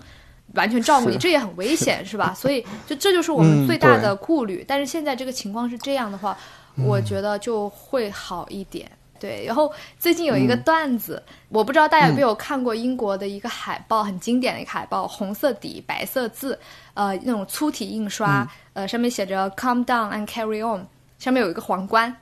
[0.55, 2.33] 完全照顾你，这也很危险， 是吧？
[2.33, 4.63] 所以就这就是我们嗯最大的顾虑。
[4.67, 6.37] 但是现在这个情况是这样的话，
[6.77, 8.89] 我觉得就会好一点。
[9.17, 16.59] 对，然后最近有一个段子，我不知道大家有没有看过英国的一个海报，很经典的一个海报，红色底白色字，
[16.93, 20.83] 呃，那种粗体印刷，呃，上面写着 “Calm down and carry on”，
[21.17, 22.13] 上面有一个皇冠，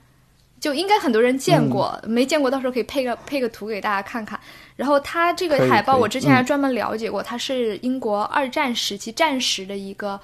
[0.63, 4.39] 就应该很多人见过，没见过到时候可以配个配个图给大家看看。
[4.77, 10.17] 然后它这个海报，我之前还专门了解过，它是英国二战时期战时的一个。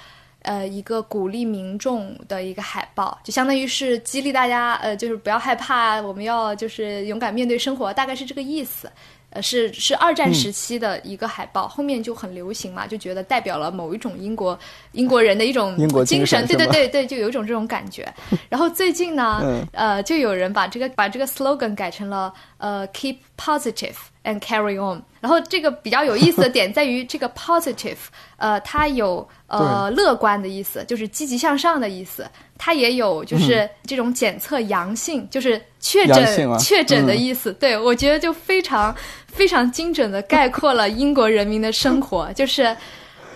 [0.43, 8.89] 呃，一个鼓励民众的一个海报，就相当于是激励大家，呃，就是不要害怕，我们要就是勇敢面对生活，大概是这个意思。
[9.31, 14.57] 呃，是是二战时期的一个海报，后面就很流行嘛，就觉得代表了某一种英国
[14.93, 18.11] 英国人的一种精精神，对对对对，就有一种这种感觉。
[18.49, 19.65] 然后最近呢，嗯。
[19.73, 25.01] 呃，就有人把这个把这个 slogan 改成了呃 keep positive and carry on。
[25.19, 27.97] 然后这个比较有意思的点在于这个 positive，
[28.37, 32.25] 呃，它有呃乐观的意思，就是积极向上的意思。
[32.57, 37.53] 它也有就是这种检测阳性，就是确诊、啊确诊的嗯意思。
[37.53, 38.95] 对我觉得就非常
[39.27, 42.75] 非常精准的概括了英国人民的生活，就是。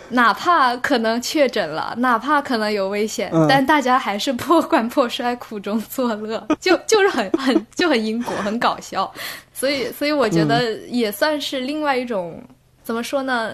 [0.09, 9.11] 哪怕可能确诊了，哪怕可能有危险，嗯但大家还是破罐破摔，苦中作乐，就就是很很就很英国，很搞笑。
[9.63, 12.43] 所以，所以我觉得嗯也算是另外一种、
[12.83, 13.53] 怎么说呢？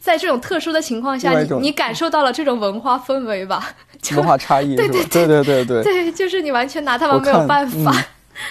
[0.00, 3.74] 在这种特殊的情况下，你你感受到了这种文化氛围吧？
[4.16, 4.98] 文化差异 是吧？
[5.10, 7.92] 对对对对对，就是你完全拿他们没有办法。
[7.94, 8.04] 嗯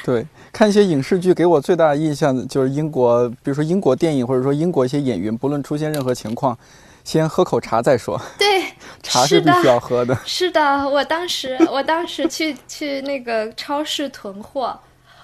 [0.06, 6.56] 对，看一些影视剧，给我最大的印象就是英国，比如说英国电影，或者说英国一些演员，不论出现任何情况，
[7.04, 8.64] 先喝口茶再说，对，
[9.02, 10.16] 茶是必须要喝的。
[10.24, 14.80] 是的，我当时我当时去去那个超市囤货，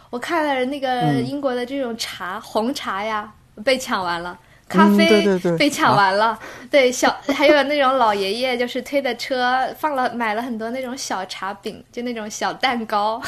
[0.10, 1.26] 我看了那个嗯。
[1.26, 3.32] 英国的这种茶，红茶呀
[3.63, 4.38] 被抢完了。
[4.70, 6.38] 咖嗯啡被抢啊完了，
[6.70, 13.22] 对小 还有那种老爷爷就是推的车放了买了很多那种小茶饼，就那种小蛋糕，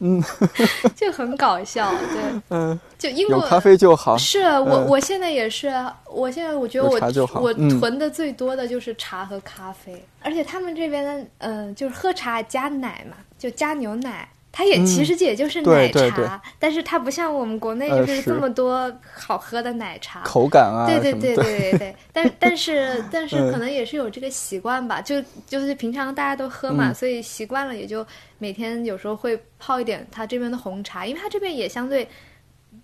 [0.00, 0.22] 嗯。
[0.94, 1.90] 就很搞笑。
[1.90, 4.18] 对，嗯，就英国有咖啡就好。
[4.18, 4.86] 是我，嗯。
[4.86, 5.72] 我现在也是，
[6.12, 7.80] 我现在我觉得我我嗯。
[7.80, 14.28] 囤的最多的就是茶和咖啡，而且他们这边的，嗯、就是喝茶加奶嘛，就加牛奶。
[14.52, 16.28] 它也嗯其实也就是奶茶，对对。
[16.58, 20.22] 但是它不像我们国内呃就是这么多好喝的奶茶。
[20.22, 23.52] 口感啊对对对对对对， 但但是但是嗯。
[23.52, 26.94] 可能也是有这个习惯吧，就就是平常大家都喝嘛，嗯。
[26.94, 28.04] 所以习惯了也就
[28.38, 32.08] 每天有时候会泡一点它这边的红茶，因为它这边也相对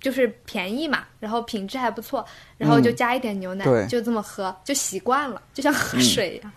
[0.00, 2.24] 就是便宜嘛，然后品质还不错，
[2.59, 6.52] 然后就加一点牛奶，就这么喝，就习惯了，就像喝水一样。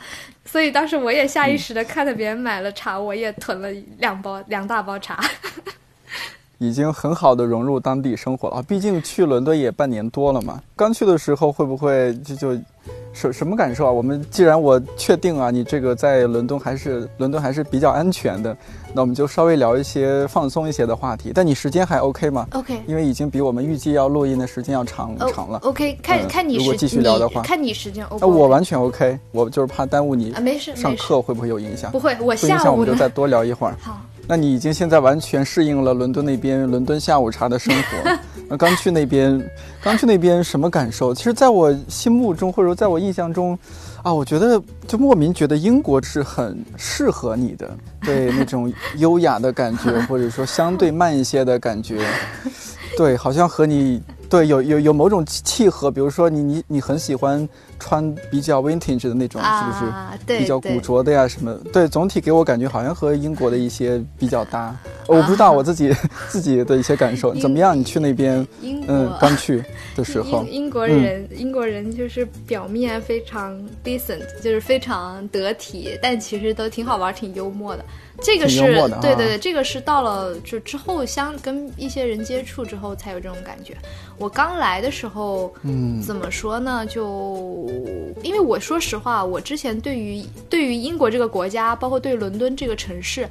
[0.45, 5.19] 所以当时我也下意识的看着别人买了茶，我也囤了两包两大包茶。
[6.57, 8.61] 已经很好的融入当地生活了啊。
[8.61, 12.61] 毕竟去伦敦也半年多了嘛，刚去的时候会不会就就
[13.13, 13.91] 什什么感受啊？
[13.91, 18.55] 我们既然我确定啊，你这个在伦敦还是伦敦还是比较安全的，
[18.93, 21.31] 那我们就稍微聊一些放松一些的话题。
[21.33, 25.59] 但你时间还 OK 吗？OK，因为已经比我们预计要录音的时间要长、哦长了。
[25.63, 28.39] OK，看、嗯看你时如果继续聊的话你看你时间 O 那、不 OK？
[28.39, 31.91] 我完全 OK，我就是怕耽误你啊，没事上，课会不会有影响？
[31.91, 33.75] 不会，我下午呢们就再多聊一会儿。
[33.81, 33.99] 好。
[34.29, 38.17] 那你已经现在完全适应了伦敦那边伦敦下午茶的生活。
[38.47, 39.43] 那刚去那边，
[39.81, 41.15] 刚去那边什么感受？
[41.15, 43.57] 其实，在我心目中，或者说在我印象中，
[44.03, 52.05] 啊，我觉得就莫名觉得英国是很适合你的， 对那种优雅的感觉，或者说相对慢一些的感觉，
[52.95, 55.89] 对，好像和你对有有有某种契合。
[55.89, 57.47] 比如说你你你很喜欢
[57.79, 60.39] 穿比较 vintage 的那种，是不是？
[60.39, 64.59] 比较古着的呀什么，对，总体给我感觉好像和英国的一些比较搭。
[64.59, 65.91] 啊我不知道我自己
[66.29, 67.75] 自己的一些感受怎么样？
[67.77, 69.63] 你去那边，英、嗯，刚去
[69.95, 77.83] 的时候英，英国人、英国人就是表面非常 decent，就是非常得体，但其实都挺好玩、挺幽默的。
[78.21, 78.59] 这个是
[79.01, 83.75] 对对对，这个是到了就之后相跟一些人接触之后才有这种感觉。
[84.17, 86.85] 我刚来的时候，嗯怎么说呢？
[86.85, 87.69] 就
[88.21, 93.27] 因为我说实话，我之前对于对于英国这个国家，包括对伦敦这个城市，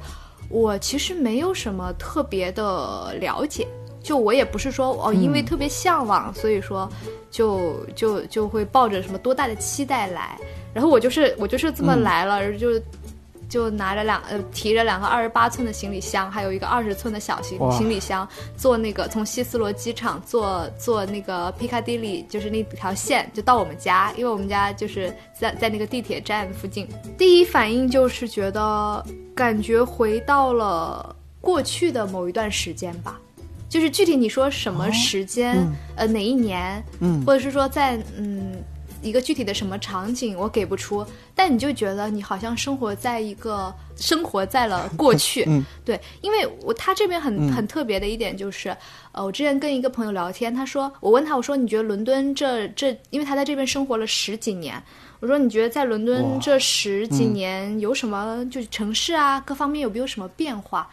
[0.49, 3.67] 我其实没有什么特别的了解。
[4.01, 6.89] 就我也不是说哦，因为特别向往，所以说
[7.29, 10.39] 就就就会抱着什么多大的期待来。
[10.73, 12.79] 然后我就是我就是这么来了，就
[13.49, 18.25] 就拿着两呃提着两个二十八寸的行李箱，还有一个二十寸的小行行李箱，
[18.55, 26.87] 坐那个从希斯罗机场坐坐那个皮卡迪里，就是那条线就到我们家，因为我们家就是在在那个地铁站附近。
[27.17, 29.03] 第一反应就是觉得
[29.35, 33.19] 感觉回到了过去的某一段时间吧。
[33.67, 35.55] 就是具体你说什么时间，
[35.95, 37.23] 呃，哪一年，嗯。
[37.23, 38.55] 或者是说在嗯
[39.01, 45.63] 一个具体的什么场景，我给不出，但你就觉得你好像生活在一个生活在了过去，嗯。
[45.85, 47.51] 对，因为我他这边很嗯。
[47.51, 48.75] 很特别的一点就是，
[49.11, 54.81] 呃，我之前跟一个朋友聊天，他说，我问他，我说你觉得伦敦这这，因为他在这边生活了十几年，
[55.19, 60.89] 我说你觉得在伦敦这十几年有什么就是城市啊各方面有没有什么变化？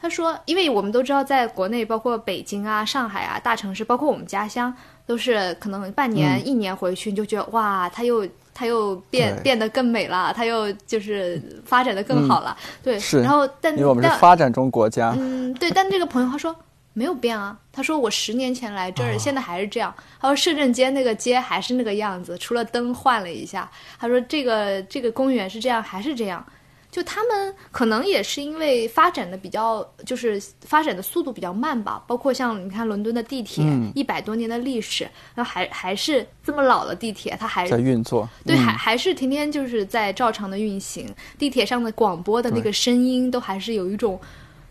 [0.00, 4.72] 他说，因为我们都知道，在国内，包括北京啊、上海啊大城市，包括我们家乡，
[5.06, 13.00] 都是可能半年、嗯一年回去，你就觉得哇，它又它又变变得更美了，它又就是发展的更好了，对。
[13.00, 16.54] 是然后但因为我们是但发展中国家，嗯，对，但这个朋友他说
[16.92, 19.92] 没有变啊，他说我十年前来这儿，现在还是这样。
[20.20, 23.68] 他说摄政街那个街还是那个样子，除了灯换了一下。
[23.98, 26.44] 他说这个这个公园是这样，还是这样。
[26.96, 32.02] 就他们可能也是因为发展的比较，就是发展的速度比较慢吧。
[32.06, 41.06] 包括像你看伦敦的地铁，嗯一百多年的历史，然后还还是这么老的地铁，它还在运作，对，嗯还还是天天就是在照常的运行，
[41.38, 44.18] 地铁上的广播的那个声音都还是有一种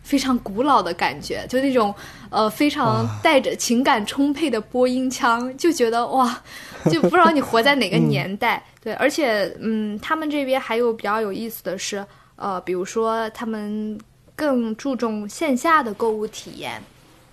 [0.01, 1.93] 非常古老的感觉，就那种
[2.32, 6.41] 呃非常带着情感充沛的播音腔，就觉得哇，
[6.89, 8.63] 就不知道你活在哪个年代。
[8.86, 12.05] 对，而且嗯，他们这边还有比较有意思的是，
[12.36, 13.99] 呃，比如说他们
[14.36, 16.79] 更注重线下的购物体验。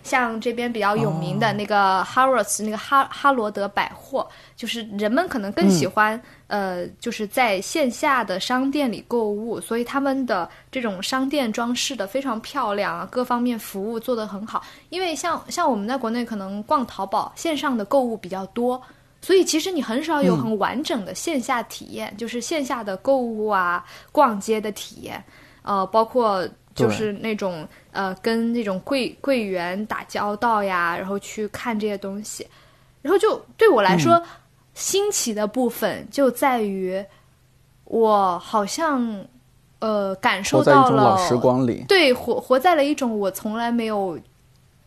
[0.04, 14.64] 像这边比较有名的那个 Harrods、那个哈哈罗德百货，就是人们可能更喜欢、呃，就是在线下的商店里购物，所以他们的这种商店装饰的非常漂亮啊，各方面服务做得很好。
[14.88, 18.82] 因为像像我们在国内可能逛淘宝线上的购物比较多，
[19.22, 25.22] 所以其实你很少有很完整的线下体验，就是线下的购物啊、逛街的体验，
[25.62, 32.44] 呃，包括就是那种呃跟那种柜柜员打交道呀，然后去看这些东西，
[33.00, 34.20] 然后就对我来说、
[34.74, 37.04] 新奇的部分就在于
[37.84, 39.24] 我好像
[39.78, 44.18] 呃感受活在一到了时光里，对，活活在了一种我从来没有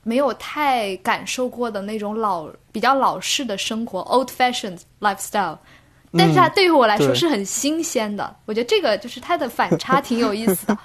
[0.08, 5.58] 没有太感受过的那种老比较老式的生活 （old fashioned lifestyle）。
[6.18, 10.78] 但是它对于我来说是很新鲜的，我觉得这个就是它的反差挺有意思的。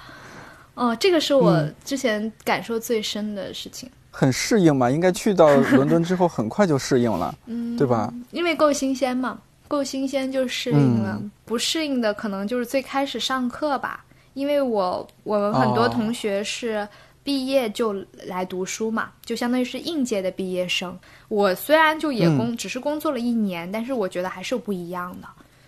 [0.75, 8.11] 嗯， 这个是我之前感受最深的事情，很适应嘛，应该去到伦敦之后很快就适应了， 嗯，对吧？
[8.31, 11.17] 因为够新鲜嘛，够新鲜就适应了。
[11.21, 14.03] 嗯不适应的可能就是最开始上课吧，
[14.35, 16.87] 因为我我们很多哦同学是
[17.23, 17.93] 毕业就
[18.25, 20.97] 来读书嘛，就相当于是应届的毕业生。
[21.27, 25.27] 我虽然就也嗯工、只是工作了一年，但是我觉得还是不一样的。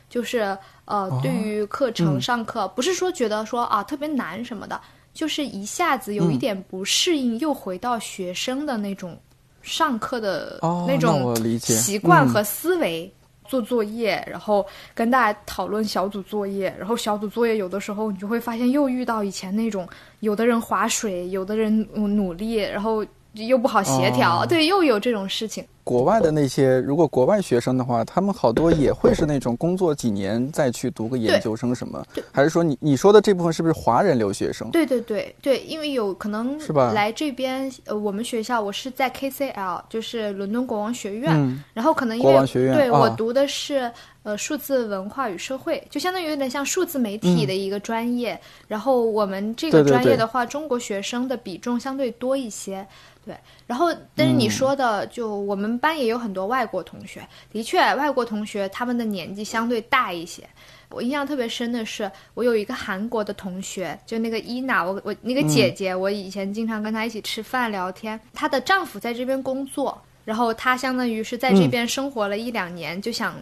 [0.10, 4.80] 就是呃，对于课程嗯上课，不是说觉得说啊特别难什么的，
[5.14, 9.20] 就是一下子有一嗯点不适应，又回到学生的那种
[9.62, 13.12] 上课的哦，那种习惯和思维。
[13.46, 19.88] 做作业，然后跟大家讨论小组作业，然后小组作业有的时候你就会发现又遇到以前那种
[20.22, 25.66] 有的人划水，有的人嗯努力，然后又不好协调，哦对，又有这种事情。
[25.84, 34.70] 国外的那些，如果国外学生的话，他们好多也会是那种工作几年再去读个研究生什么，还是说你你说的这部分是不是华人留学生？
[34.72, 43.92] 对对对对，因为有可能是吧来这边，呃，我们学校我是在 KCL，就是伦敦国王学院，嗯，然后可能因为国王学院对、啊我读的是
[44.24, 48.40] 呃数字文化与社会，就相当于有点像数字媒体的一个专业。
[48.68, 52.86] 然后我们这个专业的话，中国学生的比重相对多一些。
[53.26, 53.34] 对，
[53.66, 60.43] 然后但是你说的，就我们班也有很多外国同学，的确，外国同学他们的年纪相对大一些。
[60.89, 68.20] 我印象特别深的是，我有一个韩国的同学，就那个伊娜，我我那个姐姐，我以前经常跟她一起吃饭聊天。
[68.32, 73.36] 她的丈夫在这边工作，然后她相当于是在这边生活了一两年，就想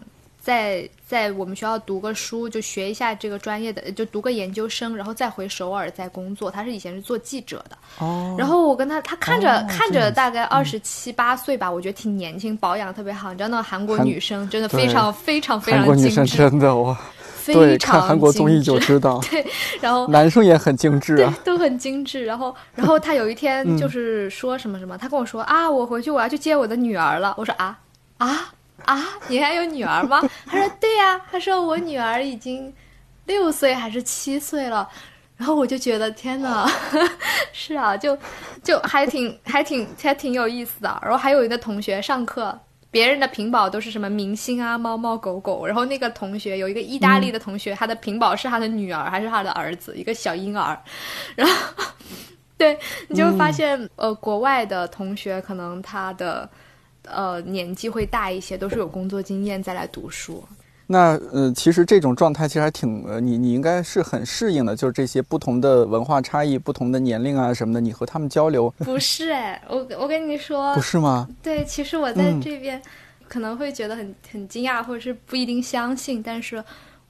[0.43, 6.49] 在在我们学校读个书，就学一下这个专业的，就读个研究生，然后再回首尔再工作。
[6.49, 13.31] 他是以前是做记者的，哦，然后我跟他，他看着、哦看着大概二十七八岁吧，我觉得挺年轻，保养特别好。
[13.31, 16.97] 你知道那个韩国女生真的对非常非常非韩常国女生精致，真的哇，
[17.35, 19.45] 非对，常看韩国综艺就知道，对
[19.79, 21.29] 然后 男生也很精致。
[21.43, 22.25] 都很精致。
[22.25, 27.35] 然后然后他有一天嗯就是说什么什么，他跟我说啊，我回去我要去接我的女儿了。
[27.37, 27.77] 我说啊
[28.17, 28.51] 啊
[28.85, 30.21] 啊，你还有女儿吗？
[30.45, 32.73] 他说对呀、他说我女儿已经
[33.25, 34.89] 六岁还是七岁了。
[35.37, 36.69] 然后我就觉得天哪，
[37.51, 38.15] 是啊，就
[38.63, 40.99] 就还挺还挺还挺有意思的。
[41.01, 42.55] 然后还有一个同学上课，
[42.91, 50.79] 别人的屏保都是什么明星啊、猫猫狗狗，然后那个同学有一个意大利的同学，他的屏保是他的女儿还是他的儿子，一个小婴儿。
[51.35, 51.83] 然后，
[52.55, 52.77] 对
[53.07, 56.47] 你就会发现，呃，国外的同学可能他的
[57.05, 60.43] 呃年纪会大一些，都是有工作经验再来读书。
[60.87, 68.69] 那呃，其实这种状态其实还挺呃，你你应该是很适应的，就是这些不同的文化差异、不同的年龄啊什么的，你和他们交流。
[68.79, 71.29] 不是哎，我我跟你说，不是吗？
[71.41, 72.81] 对，其实我在这边
[73.29, 76.61] 可能会觉得很很惊讶，或者是不一定相信，但是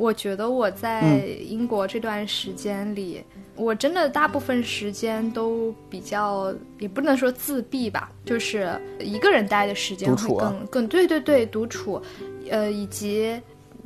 [0.02, 3.24] 我觉得我在英国这段时间里，
[3.56, 12.02] 我真的大部分时间都比较，也不能说自闭吧，就是一个人待的时间会更更对对对，独处，
[12.50, 13.40] 呃，以及。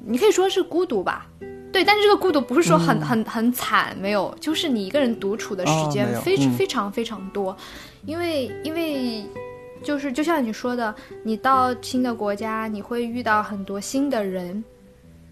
[0.08, 1.26] 你可以说是孤独吧，
[1.74, 7.58] 对，但是这个孤独不是说很很很惨，没有，就是你一个人独处的时间非常非常非常多，
[8.06, 9.26] 因为因为
[9.82, 10.94] 就是就像你说的，
[11.24, 14.64] 你到新的国家，你会遇到很多新的人，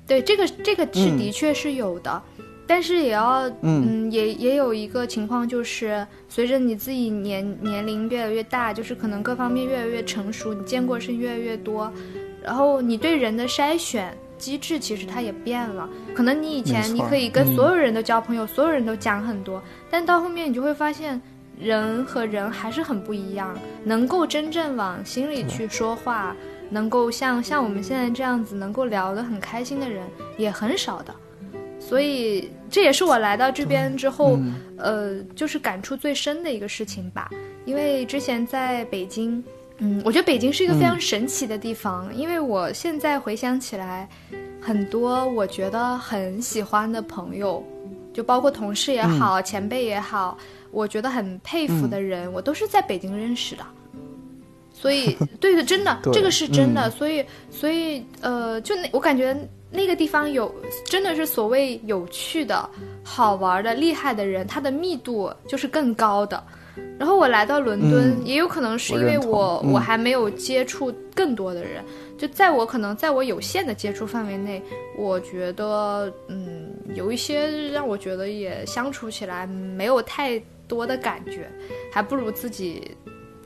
[0.07, 2.21] 对，这个这个是的确是有的，
[2.67, 11.91] 但是也要嗯也也有一个情况，就是随着你自己年年龄越来越大，就是可能各方面越来越成熟，你见过事越来越多，
[12.43, 14.15] 然后你对人的筛选。
[14.35, 21.21] 机制其实它也变了，可能你以前你可以跟所有人都交朋友，所有人都讲很多，但到后面你就会发现，
[21.57, 23.57] 人和人还是很不一样。
[23.85, 26.35] 能够真正往心里去说话，
[26.73, 30.03] 能够像像我们现在这样子能够聊得很开心的人
[30.37, 31.13] 也很少的。
[31.79, 34.39] 所以这也是我来到这边之后，
[34.77, 37.29] 呃，就是感触最深的一个事情吧。
[37.65, 39.43] 因为之前在北京。
[39.79, 44.07] 嗯，我觉得北京是一个非常神奇的地方，因为我现在回想起来，
[44.61, 47.61] 很多我觉得很喜欢的朋友，
[48.13, 50.37] 就包括同事也好，前辈也好，
[50.69, 53.63] 我觉得很佩服的人，我都是在北京认识的。
[54.83, 56.89] 所以， 对的，真的，这个是真的。
[56.91, 59.33] 所以，所以，呃，就那我感觉
[59.71, 60.53] 那个地方有，
[60.83, 62.69] 真的是所谓有趣的、
[63.01, 66.43] 好玩的、厉害的人，它的密度就是更高的。
[66.99, 71.81] 然后我来到伦敦，也有可能是因为我我还没有接触更多的人，
[72.17, 74.61] 就在我可能在我有限的接触范围内，
[74.97, 81.49] 我觉得嗯有一些让我觉得也相处起来没有太多的感觉，
[81.89, 82.91] 还不如自己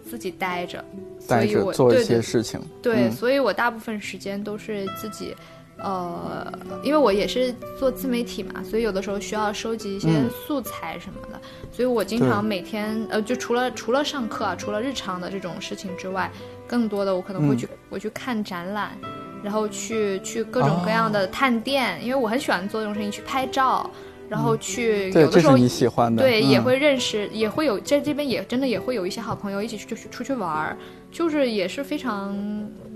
[0.08, 0.84] 自己待着，
[1.28, 2.60] 待着做一些事情。
[2.82, 5.36] 对，所以我大部分时间都是自己。
[5.80, 6.52] 呃，
[6.82, 10.10] 因为我也是做自媒体嘛，所以有的时候需要收集一些
[10.48, 11.40] 素材什么的，
[11.72, 16.32] 所以我经常每天呃，就除了除了上课啊，除了日常的这种事情之外，
[16.66, 18.98] 更多的我可能会去我去看展览，
[19.44, 23.88] 然后去去各种各样的探店，因为我很喜欢做这种事情，去拍照，
[24.30, 30.78] 然后去有的时候你喜欢的对也会认识，也会有在这边也真的也会有一些好朋友一起去去出去玩儿，
[31.12, 32.38] 就是也是非常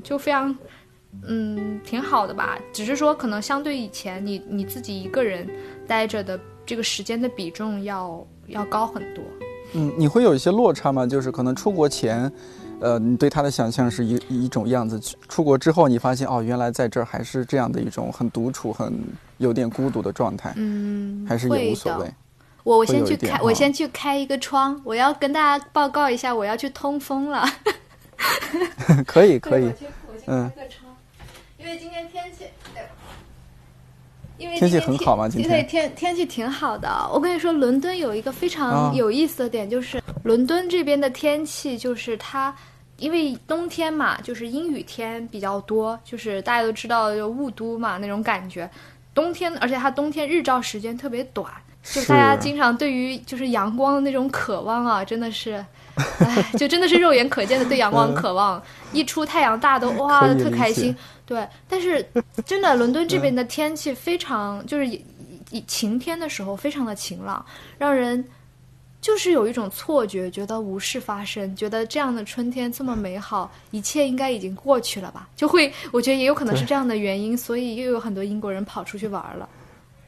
[0.03, 0.55] 就非常。
[1.27, 2.57] 嗯，挺好的吧？
[2.71, 5.45] 只是说，可能相对以前，你你自己一个人
[5.85, 9.21] 待着的这个时间的比重要要高很多。
[9.73, 11.05] 嗯，你会有一些落差吗？
[11.05, 12.31] 就是可能出国前，
[12.81, 18.91] 呃，你对他的想象是一一种样子，出国之后，你发现哦，原来在这儿还是这样的一种很独处、很
[19.37, 20.51] 有点孤独的状态。
[20.57, 22.11] 嗯，还是也无所谓。
[22.63, 27.45] 我我先去开，我先去开一个窗，我要跟大家报告一下，我要去通风了。
[29.05, 29.71] 可 以可以，
[30.25, 30.51] 嗯。
[31.57, 32.45] 因为今天天气，
[34.37, 35.29] 因为天气很好嘛？
[35.29, 36.89] 今天天天气挺好的。
[37.13, 42.55] 我跟你说，伦敦有一个非常有意思的点，就是伦敦这边的天气，就是它
[43.01, 48.69] 因为冬天嘛，就是阴雨天比较多，就是大家都知道就雾都嘛那种感觉。
[49.13, 51.51] 冬天，而且它冬天日照时间特别短，
[51.83, 55.65] 就大家经常对于就是阳光的那种渴望啊，真的是。
[56.19, 60.95] 哎，就真的是肉眼可见的对阳光渴望，一出太阳大都 哇特开心。
[61.25, 62.03] 对，但是
[62.45, 67.45] 真的伦敦这边的天气非常，就是以晴天的时候非常的晴朗，
[67.77, 68.23] 让人
[69.01, 75.27] 就是有一种错觉，觉得无事发生，觉得这样的春天这么美好，一切应该已经过去了吧？
[75.35, 79.49] 就会，我觉得也有可能是这样的原因，所以又有很多英国人跑出去玩了。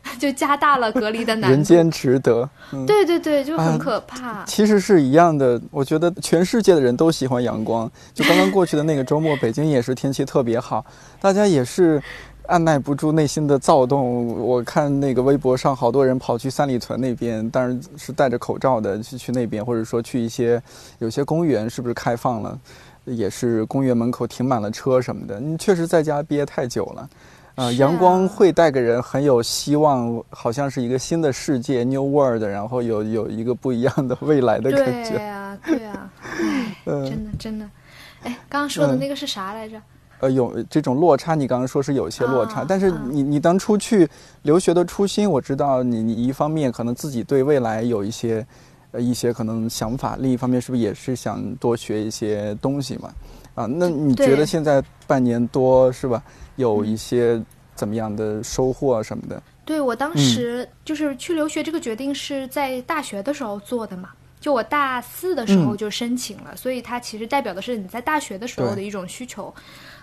[0.19, 1.55] 就加大了隔离的难度。
[1.55, 2.47] 人间值得。
[2.85, 4.43] 对对对，就很可怕。
[4.43, 7.89] 其实是一样的，我觉得全世界的人都喜欢阳光。
[8.13, 10.85] 就刚刚过去的那个周末， 北京也是天气特别好，
[11.21, 12.03] 大家也是
[12.47, 14.27] 按耐不住内心的躁动。
[14.39, 20.61] 我看那个微博上，好多人跑去三里屯那边，当然是戴着口罩的去去那边，或者说去一些
[20.99, 22.59] 有些公园，是不是开放了？
[23.05, 25.39] 也是公园门口停满了车什么的。
[25.39, 27.09] 你确实在家憋太久了。
[27.55, 35.23] 呃，是阳光啊会带给人很有希望，好像是一个新的世界 （new world），然后有有一个不一样的未来的感觉对觉。
[35.23, 37.69] 呀、对呀、哎， 嗯真的真的。
[38.23, 39.79] 哎，刚刚说的嗯那个是啥来着？
[40.24, 44.07] 呃，有这种落差，你刚刚说是有一些落差，啊但是啊你你当初去
[44.43, 48.45] 留学的初心，我知道你你一方面可能自己对未来有一些
[48.91, 53.13] 呃一些可能想法，另一方面是不是也是想多学一些东西嘛？
[53.55, 56.24] 啊，那你觉得现在半年多是吧，
[56.55, 57.43] 有一些
[57.76, 59.43] 怎么样的收获啊什么的？
[59.65, 64.09] 对我嗯当时就是去留学这个决定是在大学的时候做的嘛，
[64.39, 69.53] 就我大四的时候嗯就申请了，所以它其实代表的是你在大学的时候的一种需求。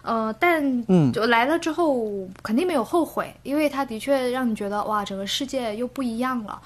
[0.03, 2.11] 呃，但嗯就来了之后
[2.43, 6.61] 肯定没有后悔，因为它的确让你觉得哇，整个世界又不一样了。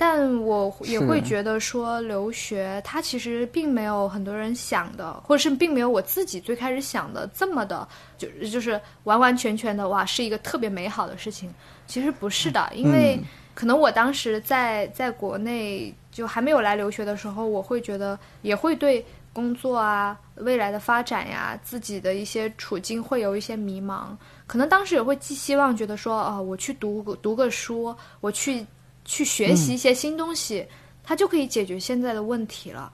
[0.00, 7.86] 但我也会觉得说，留学它其实并没有很多人想的，或者是并没有我自己最开始想的这么的，
[8.16, 11.52] 就就是完完全全的哇，是一个特别美好的事情。
[11.88, 13.24] 其实不是的，因为嗯
[13.54, 24.06] 可能我当时在在国内就还没有来留学的时候，我会觉得也会对工作啊、未来的发展呀、自己的一些处境会有一些迷茫。
[24.46, 28.64] 可能当时也会寄希望，觉得说啊、我去读个读个书，我去
[29.04, 30.66] 去学习一些新东西，
[31.04, 32.90] 它就可以解决现在的问题了。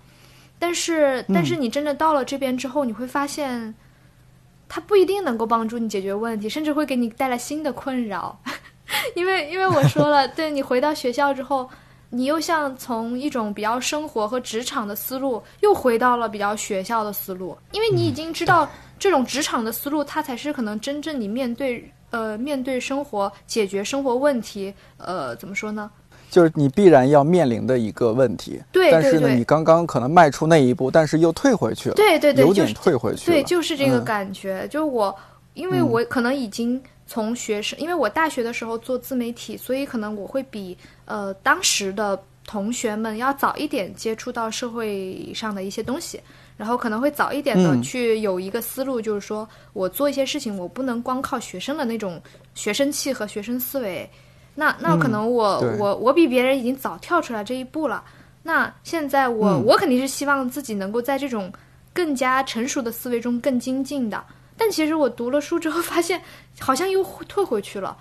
[0.58, 3.74] 但是，但是你真的到了这边之后，你会发现，
[4.68, 8.38] 它不一定能够帮助你解决问题，甚至会给你带来新的困扰。
[9.14, 11.68] 因为，因为我说了，对你回到学校之后，
[12.14, 25.90] 你又像从一种比较生活和职场的思路，又回到了比较学校的思路，因为你已经知道这种职场的思路，它才是可能真正你面对呃面对生活、解决生活问题，呃，怎么说呢？
[26.30, 28.60] 就是你必然要面临的一个问题。
[28.72, 31.94] 对但是呢，你刚刚可能迈出那一步，但是又退回去了。
[31.96, 33.36] 对对对，有点就是退回去了。
[33.36, 34.66] 对，就是这个嗯感觉。
[34.68, 35.14] 就是我，
[35.54, 46.20] 因为我可能已经从学生，因为我大学的时候做自媒体，所以可能我会比呃当时的同学们要早一点接触到社会上的一些东西。
[46.56, 52.22] 然后可能会早一点的嗯去有一个思路，就是说我做一些事情，我不能光靠学生的那种
[52.54, 54.08] 学生气和学生思维。
[54.54, 58.04] 那那可能我、对我我比别人已经早跳出来这一步了。
[58.40, 61.52] 那现在我、嗯我肯定是希望自己能够在这种
[61.92, 64.24] 更加成熟的思维中更精进的。
[64.56, 66.20] 但其实我读了书之后，发现
[66.60, 67.96] 好像又退回去了。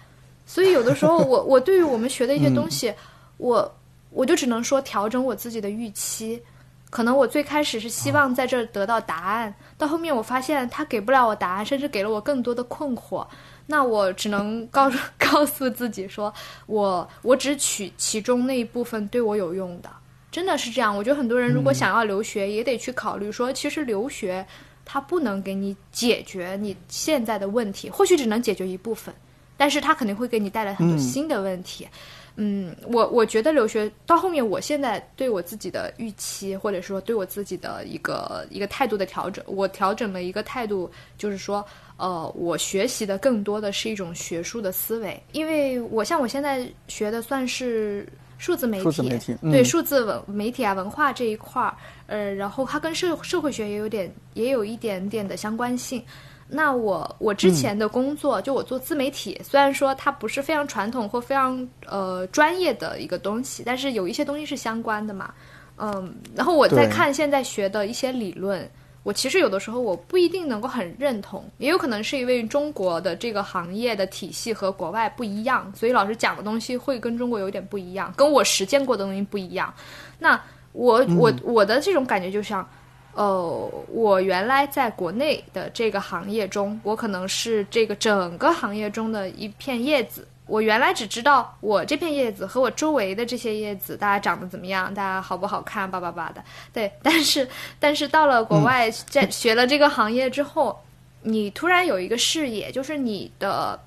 [0.45, 2.93] 所以有的时候我，我对于我们学的一些东西，
[3.37, 3.75] 我
[4.09, 6.41] 我就只能说调整我自己的预期。
[6.89, 13.25] 可能我最开始是希望在这儿得到答案，到后面我发现他给不了我答案，甚至给了我更多的困惑。
[13.65, 16.31] 那我只能告诉 告诉自己说，
[16.67, 19.89] 我我只取其中那一部分对我有用的，
[20.31, 20.95] 真的是这样。
[20.95, 24.45] 我觉得很多人如果想要留学，也得去考虑说，其实留学
[24.85, 29.13] 它不能给你解决你现在的问题，或许只能解决一部分，
[29.57, 31.87] 但是它肯定会给你带来很多嗯新的问题。
[32.35, 41.63] 嗯，我我觉得留学到后面，我现在对我自己的预期，或者说对我自己的一个一个态度的调整，我调整了一个态度，就是说，
[41.95, 48.07] 呃，我学习的更多的是一种学术的思维，因为我像我现在学的算是
[48.43, 51.73] 数字媒体，数字媒体嗯对数字文媒体啊文化这一块儿，
[52.07, 56.03] 呃，然后它跟社社会学也有点也有一点点的相关性。
[56.49, 65.33] 那我我之前的工作，就我做自媒体，虽然说它不是非常传统或非常呃专业的一个东西，但是有一些东西是相关的嘛。
[65.77, 68.69] 嗯，然后我在看现在学的一些理论，
[69.03, 79.73] 我其实有的时候我不一定能够很认同，也有可能是因为中国的这个行业的体系和国外不一样，所以老师讲的东西会跟中国有点不一样，跟我实践过的东西不一样。
[80.17, 80.41] 那
[80.71, 82.67] 我我我的这种感觉就像。
[83.15, 90.27] 呃，我原来在国内的这个行业中，我可能是这个整个行业中的一片叶子。
[90.45, 96.43] 我原来只知道我这片叶子和我周围的这些叶子，大家长得怎么样，大家好不好看，叭叭叭的。
[96.73, 97.47] 对，但是
[97.79, 100.77] 但是到了国外，在学了这个行业之后，
[101.21, 103.79] 你突然有一个视野，就是你的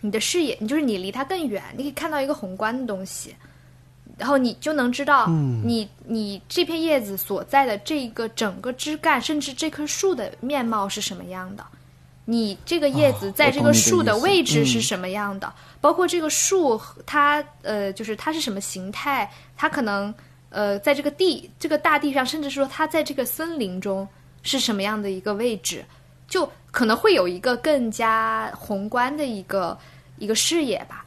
[0.00, 3.34] 你的视野，你就是你离它更远，你可以看到一个宏观的东西。
[4.16, 11.64] 然后你就能知道你，你这片叶子所在的这个整个枝干，甚至这棵树的面貌是什么样的。
[12.24, 15.52] 你这个叶子在这个树的位置是什么样的？
[15.80, 19.30] 包括这个树它呃，就是它是什么形态？
[19.56, 20.14] 它可能
[20.50, 24.08] 呃，在这个地这个大地上，甚至说它在这个森林中
[24.42, 25.84] 是什么样的一个位置，
[26.26, 29.78] 就可能会有一个更加宏观的一个
[30.18, 31.04] 一个视野吧。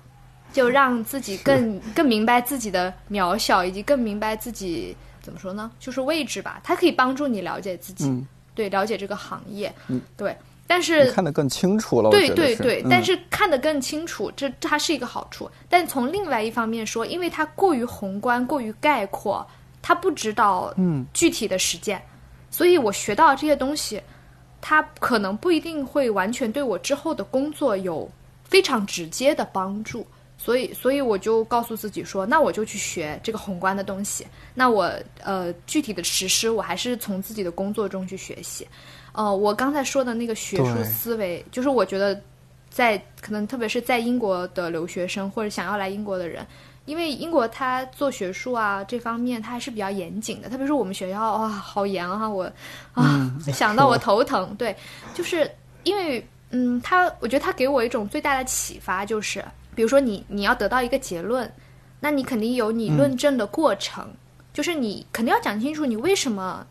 [0.54, 5.70] 就让自己更更明白自己的渺小，以及更明白自己怎么说呢？
[5.78, 10.36] 就是位置吧，它可以帮助你了解自己，嗯对，了解这个行业，嗯对。
[10.68, 12.10] 但是看得更清楚了。
[12.12, 15.50] 对对对，嗯、但是看得更清楚，这它是一个好处。
[15.70, 19.48] 但从另外一方面说，因为它过于宏观、过于概括，
[19.82, 22.02] 它不指导嗯具体的实践，
[22.52, 24.02] 所以我学到这些东西，
[24.60, 28.10] 它可能不一定会完全对我之后的工作有
[28.44, 30.06] 非常直接的帮助。
[30.40, 34.24] 所以，所以我就告诉自己说，那我就去学这个宏观的东西。
[34.54, 34.94] 那我
[35.24, 38.68] 呃具体的实施，我还是从自己的工作中去学习。
[39.18, 42.22] 呃，我刚才说的那个学术思维，就是我觉得
[42.70, 46.46] 在可能特别是在英国的留学生或者想要来英国的人，
[46.86, 52.44] 因为英国他做学术啊这方面他还是比较严谨的，特别是我们学校哇好严啊，我
[52.94, 54.54] 啊、想到 我头疼。
[54.56, 54.76] 对，
[55.16, 55.50] 就是
[55.82, 59.44] 因为嗯，他我觉得他给我一种最大的启发就是，
[59.74, 61.52] 比如说你你要得到一个结论，
[62.00, 64.08] 那你肯定有你论证的过程，
[64.54, 66.64] 就是你肯定要讲清楚你为什么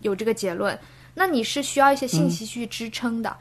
[0.00, 0.76] 有这个结论。
[1.18, 3.34] 那你是需要一些信息去支撑的。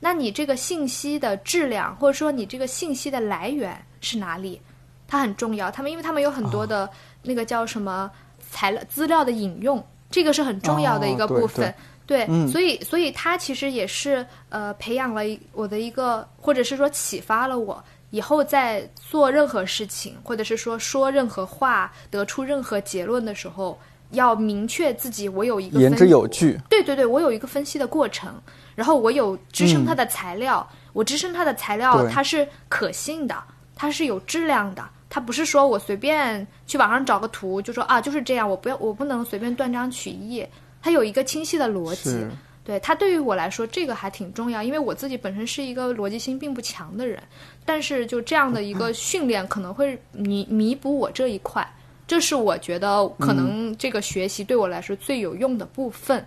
[0.00, 4.60] 那你这个信息的质量，或者说你这个信息的来源是哪里，
[5.06, 5.70] 它很重要。
[5.70, 6.90] 他们因为他们有很多的
[7.22, 8.10] 那个叫什么
[8.50, 11.74] 材料资料的引用，这个是很重要的一个哦对部分。
[12.06, 15.22] 对，嗯所以所以它其实也是呃培养了
[15.52, 23.78] 我的一个，或者是说启发了我以后在做任何事情，或者是说说任何话，得出任何结论的时候，
[24.12, 26.58] 要明确自己我有一个言之有据。
[26.68, 28.34] 对对对，我有一个分析的过程，
[28.74, 33.36] 然后我有支撑它的材料，我支撑它的材料它是可信的，
[33.74, 40.46] 它是有质量的，它不是说我随便去网上找个图就说啊就是这样，我不要我不能随便断章取义，
[40.82, 42.18] 它有一个清晰的逻辑。
[42.62, 47.20] 对它对于我来说，这个还挺重要，因为我自己本身是一个逻辑性并不强的人，
[47.64, 51.66] 但是就这样的一个训练可能会弥弥补我这一块，
[52.10, 56.26] 这是我觉得可能这个学习对我来说最有用的部分。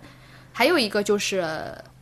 [0.50, 1.44] 还有一个就是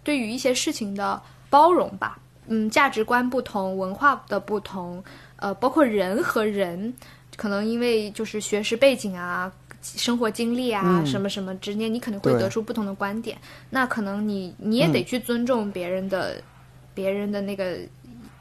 [0.04, 1.20] 对于一些事情的
[1.50, 2.16] 包容吧，
[2.46, 5.02] 嗯，价值观不同，文化的不同，
[5.34, 6.94] 呃，包括人和人，
[7.36, 9.52] 可能因为就是学识背景啊。
[9.82, 13.36] 生活经历啊，嗯什么什么之间，你肯定会得出不同的观点。
[13.68, 16.40] 那可能你你也得去尊重别人的、
[16.94, 17.78] 别人的那个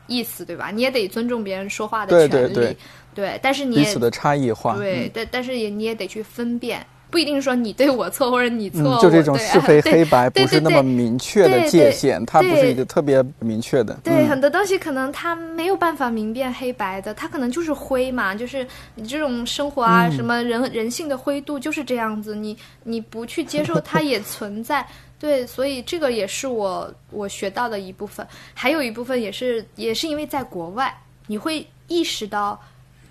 [0.07, 0.71] 意思，对吧？
[0.71, 2.77] 你也得尊重别人说话的对权利，对对
[3.13, 4.75] 对但是你也彼此的差异化。
[4.77, 13.93] 对，嗯但但是也你也得去分辨，不一定说你对我错或者你错，嗯，就这种是非 黑白对对不是那么明确的对对界限，它不是一个特别明确的。
[14.03, 24.85] 对，嗯很多东西可能它没有办法明辨黑白的，它可能就是灰嘛，就是你这种生活啊，嗯什么人人性的灰度就是这样子，你你不去接受它也存在。
[25.21, 30.91] 对，所以这个也是我我学到的一部分，还有一部分也是也是因为在国外，
[31.27, 32.59] 你会意识到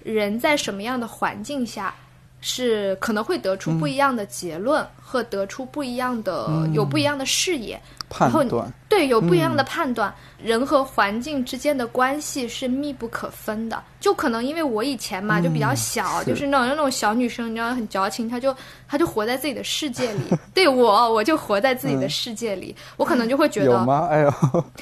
[0.02, 1.94] 人在什么样的环境下
[2.40, 7.80] 是可能会得出不一样的结论、和得出不一样的、有不一样的视野。
[8.10, 8.70] 判断。
[8.88, 13.80] 对，有不一嗯样的判断，人和环境之间的关系是密不可分的。
[14.00, 18.54] 就可能因为我以前嘛，就比较小，就是那种那种小女生，你知道很矫情，她就
[18.88, 20.20] 她就活在自己的世界里。
[20.52, 24.08] 对我，我就活在自己的世界里，我可能就会觉得嗯有吗？
[24.10, 24.32] 哎呦，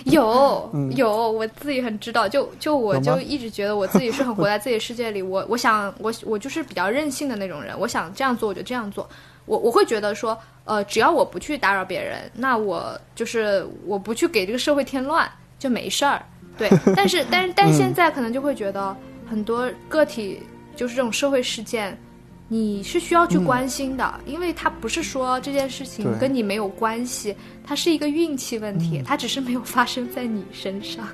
[0.06, 2.26] 有 有，我自己很知道。
[2.26, 5.20] 就就我就一直觉得我自己是很活在自己的世界里。
[5.20, 9.06] 我我想我我就是比较任性的那种人，我想这样做我就这样做。
[9.48, 15.28] 我我会觉得说，呃，只要我不去打扰别人，那我就是我不去给这个社会添乱
[15.58, 16.22] 就没事儿。
[16.56, 18.96] 对， 但是但是但现在可能就会觉得
[19.28, 20.40] 很多个体
[20.76, 21.98] 就是这种社会事件。
[22.50, 31.06] 你是需要去关心的，因为它不是说这件事情跟你没有关系，它是一个运气问题，它只是没有发生在你身上，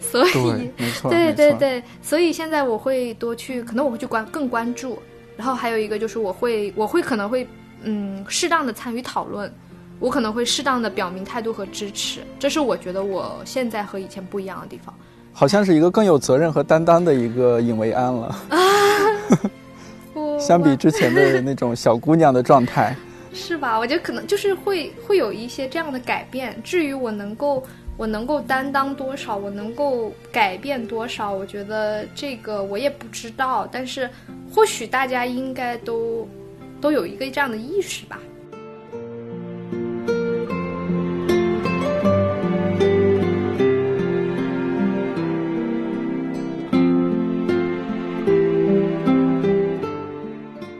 [0.00, 0.68] 所以
[1.08, 5.00] 对，对对，所以现在我会多去，可能我会去关更关注，
[5.36, 7.46] 然后还有一个就是我会我会可能会
[7.84, 9.52] 嗯适当的参与讨论，
[9.98, 14.94] 我可能会适当的表明态度和支持，这是我觉得我现在和以前不一样的地方。
[15.32, 18.58] 好像是一个更有责任和担当的一个尹维安了， 啊
[20.38, 22.94] 相比之前的那种小姑娘的状态。
[23.34, 23.78] 是吧？
[23.78, 26.54] 我觉得可能就是会会有一些这样的改变。
[26.62, 27.62] 至于我能够
[27.96, 33.66] 我能够担当多少，我能够改变多少，我觉得这个我也不知道。
[33.72, 34.06] 但是
[34.54, 36.28] 或许大家应该都
[36.82, 38.18] 都有一个这样的意识吧。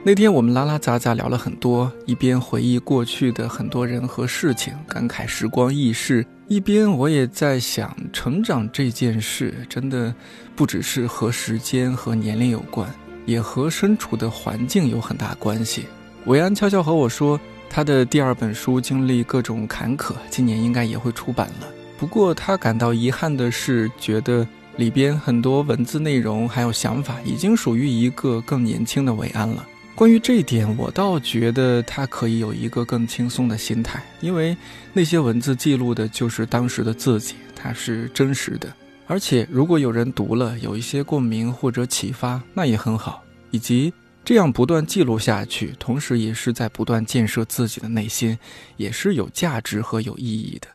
[0.04, 10.12] 那天我们拉拉杂杂聊了很多，一边回忆过去的很多人和事情，感慨时光易逝，一边我也在想，成长这件事真的
[10.56, 12.92] 不只是和时间和年龄有关，
[13.26, 15.84] 也和身处的环境有很大关系。
[16.26, 21.68] 韦安悄悄和我说，他的第二本书经历各种坎坷，今年应该也会出版了。
[21.98, 24.46] 不过他感到遗憾的是，觉得
[24.76, 29.66] 里边很多文字内容还有想法已经属于一个更年轻的韦安了。
[29.94, 34.56] 关于这一点，我倒觉得他可以有一个更轻松的心态，因为
[34.92, 38.72] 那些文字记录的就是当时的自己，它是真实的。
[39.06, 43.22] 而且，如果有人读了有一些共鸣或者启发，那也很好。
[43.50, 43.92] 以及
[44.24, 48.38] 这样不断记录下去，同时也是在不断建设自己的内心，
[48.76, 50.68] 也是有价值和有意义的。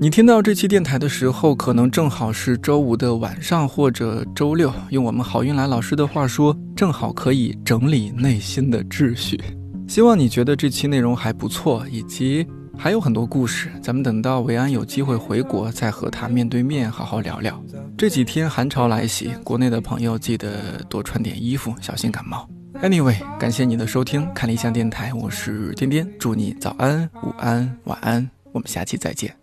[0.00, 4.72] 你听到这期电台的时候，可能正好是周五的晚上或者周六。
[4.90, 9.40] 用我们郝运来老师的话说，正好可以整理内心的秩序。
[9.88, 12.46] 希望你觉得这期内容还不错，以及
[12.78, 13.68] 还有很多故事。
[13.82, 17.60] 咱们等到维安有机会回国，再和他面对面好好聊聊。
[17.96, 22.48] 这几天寒潮来袭，国内的朋友记得多穿点衣服，小心感冒。
[22.80, 29.34] Anyway，感谢你的收听，看理想电台，我是颠颠，祝你早安、午安、晚安，我们下期再见。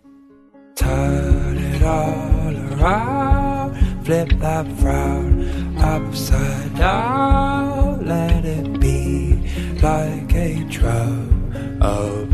[0.74, 3.72] Turn it all around,
[4.04, 5.44] flip that frown
[5.78, 8.02] upside down.
[8.06, 9.42] Let it be
[9.82, 11.34] like a drum.
[11.80, 12.25] Oh,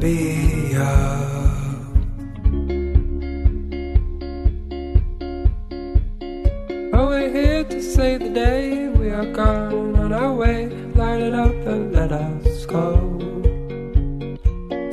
[0.00, 0.74] be.
[6.92, 8.88] Oh, we're here to save the day.
[8.88, 10.68] We are gone on our way.
[10.94, 12.96] Light it up and let us go.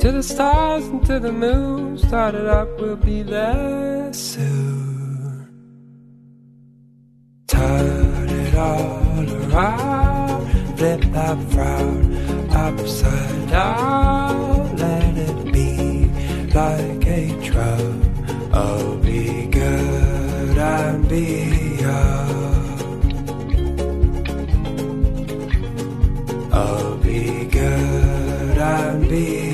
[0.00, 5.48] To the stars and to the moon, start it up, we'll be there soon.
[7.46, 14.67] Turn it all around, flip that frown upside down
[16.58, 17.94] like a drug.
[18.52, 21.26] Oh, be good and be
[21.84, 22.66] young.
[26.52, 29.47] Oh, be good and be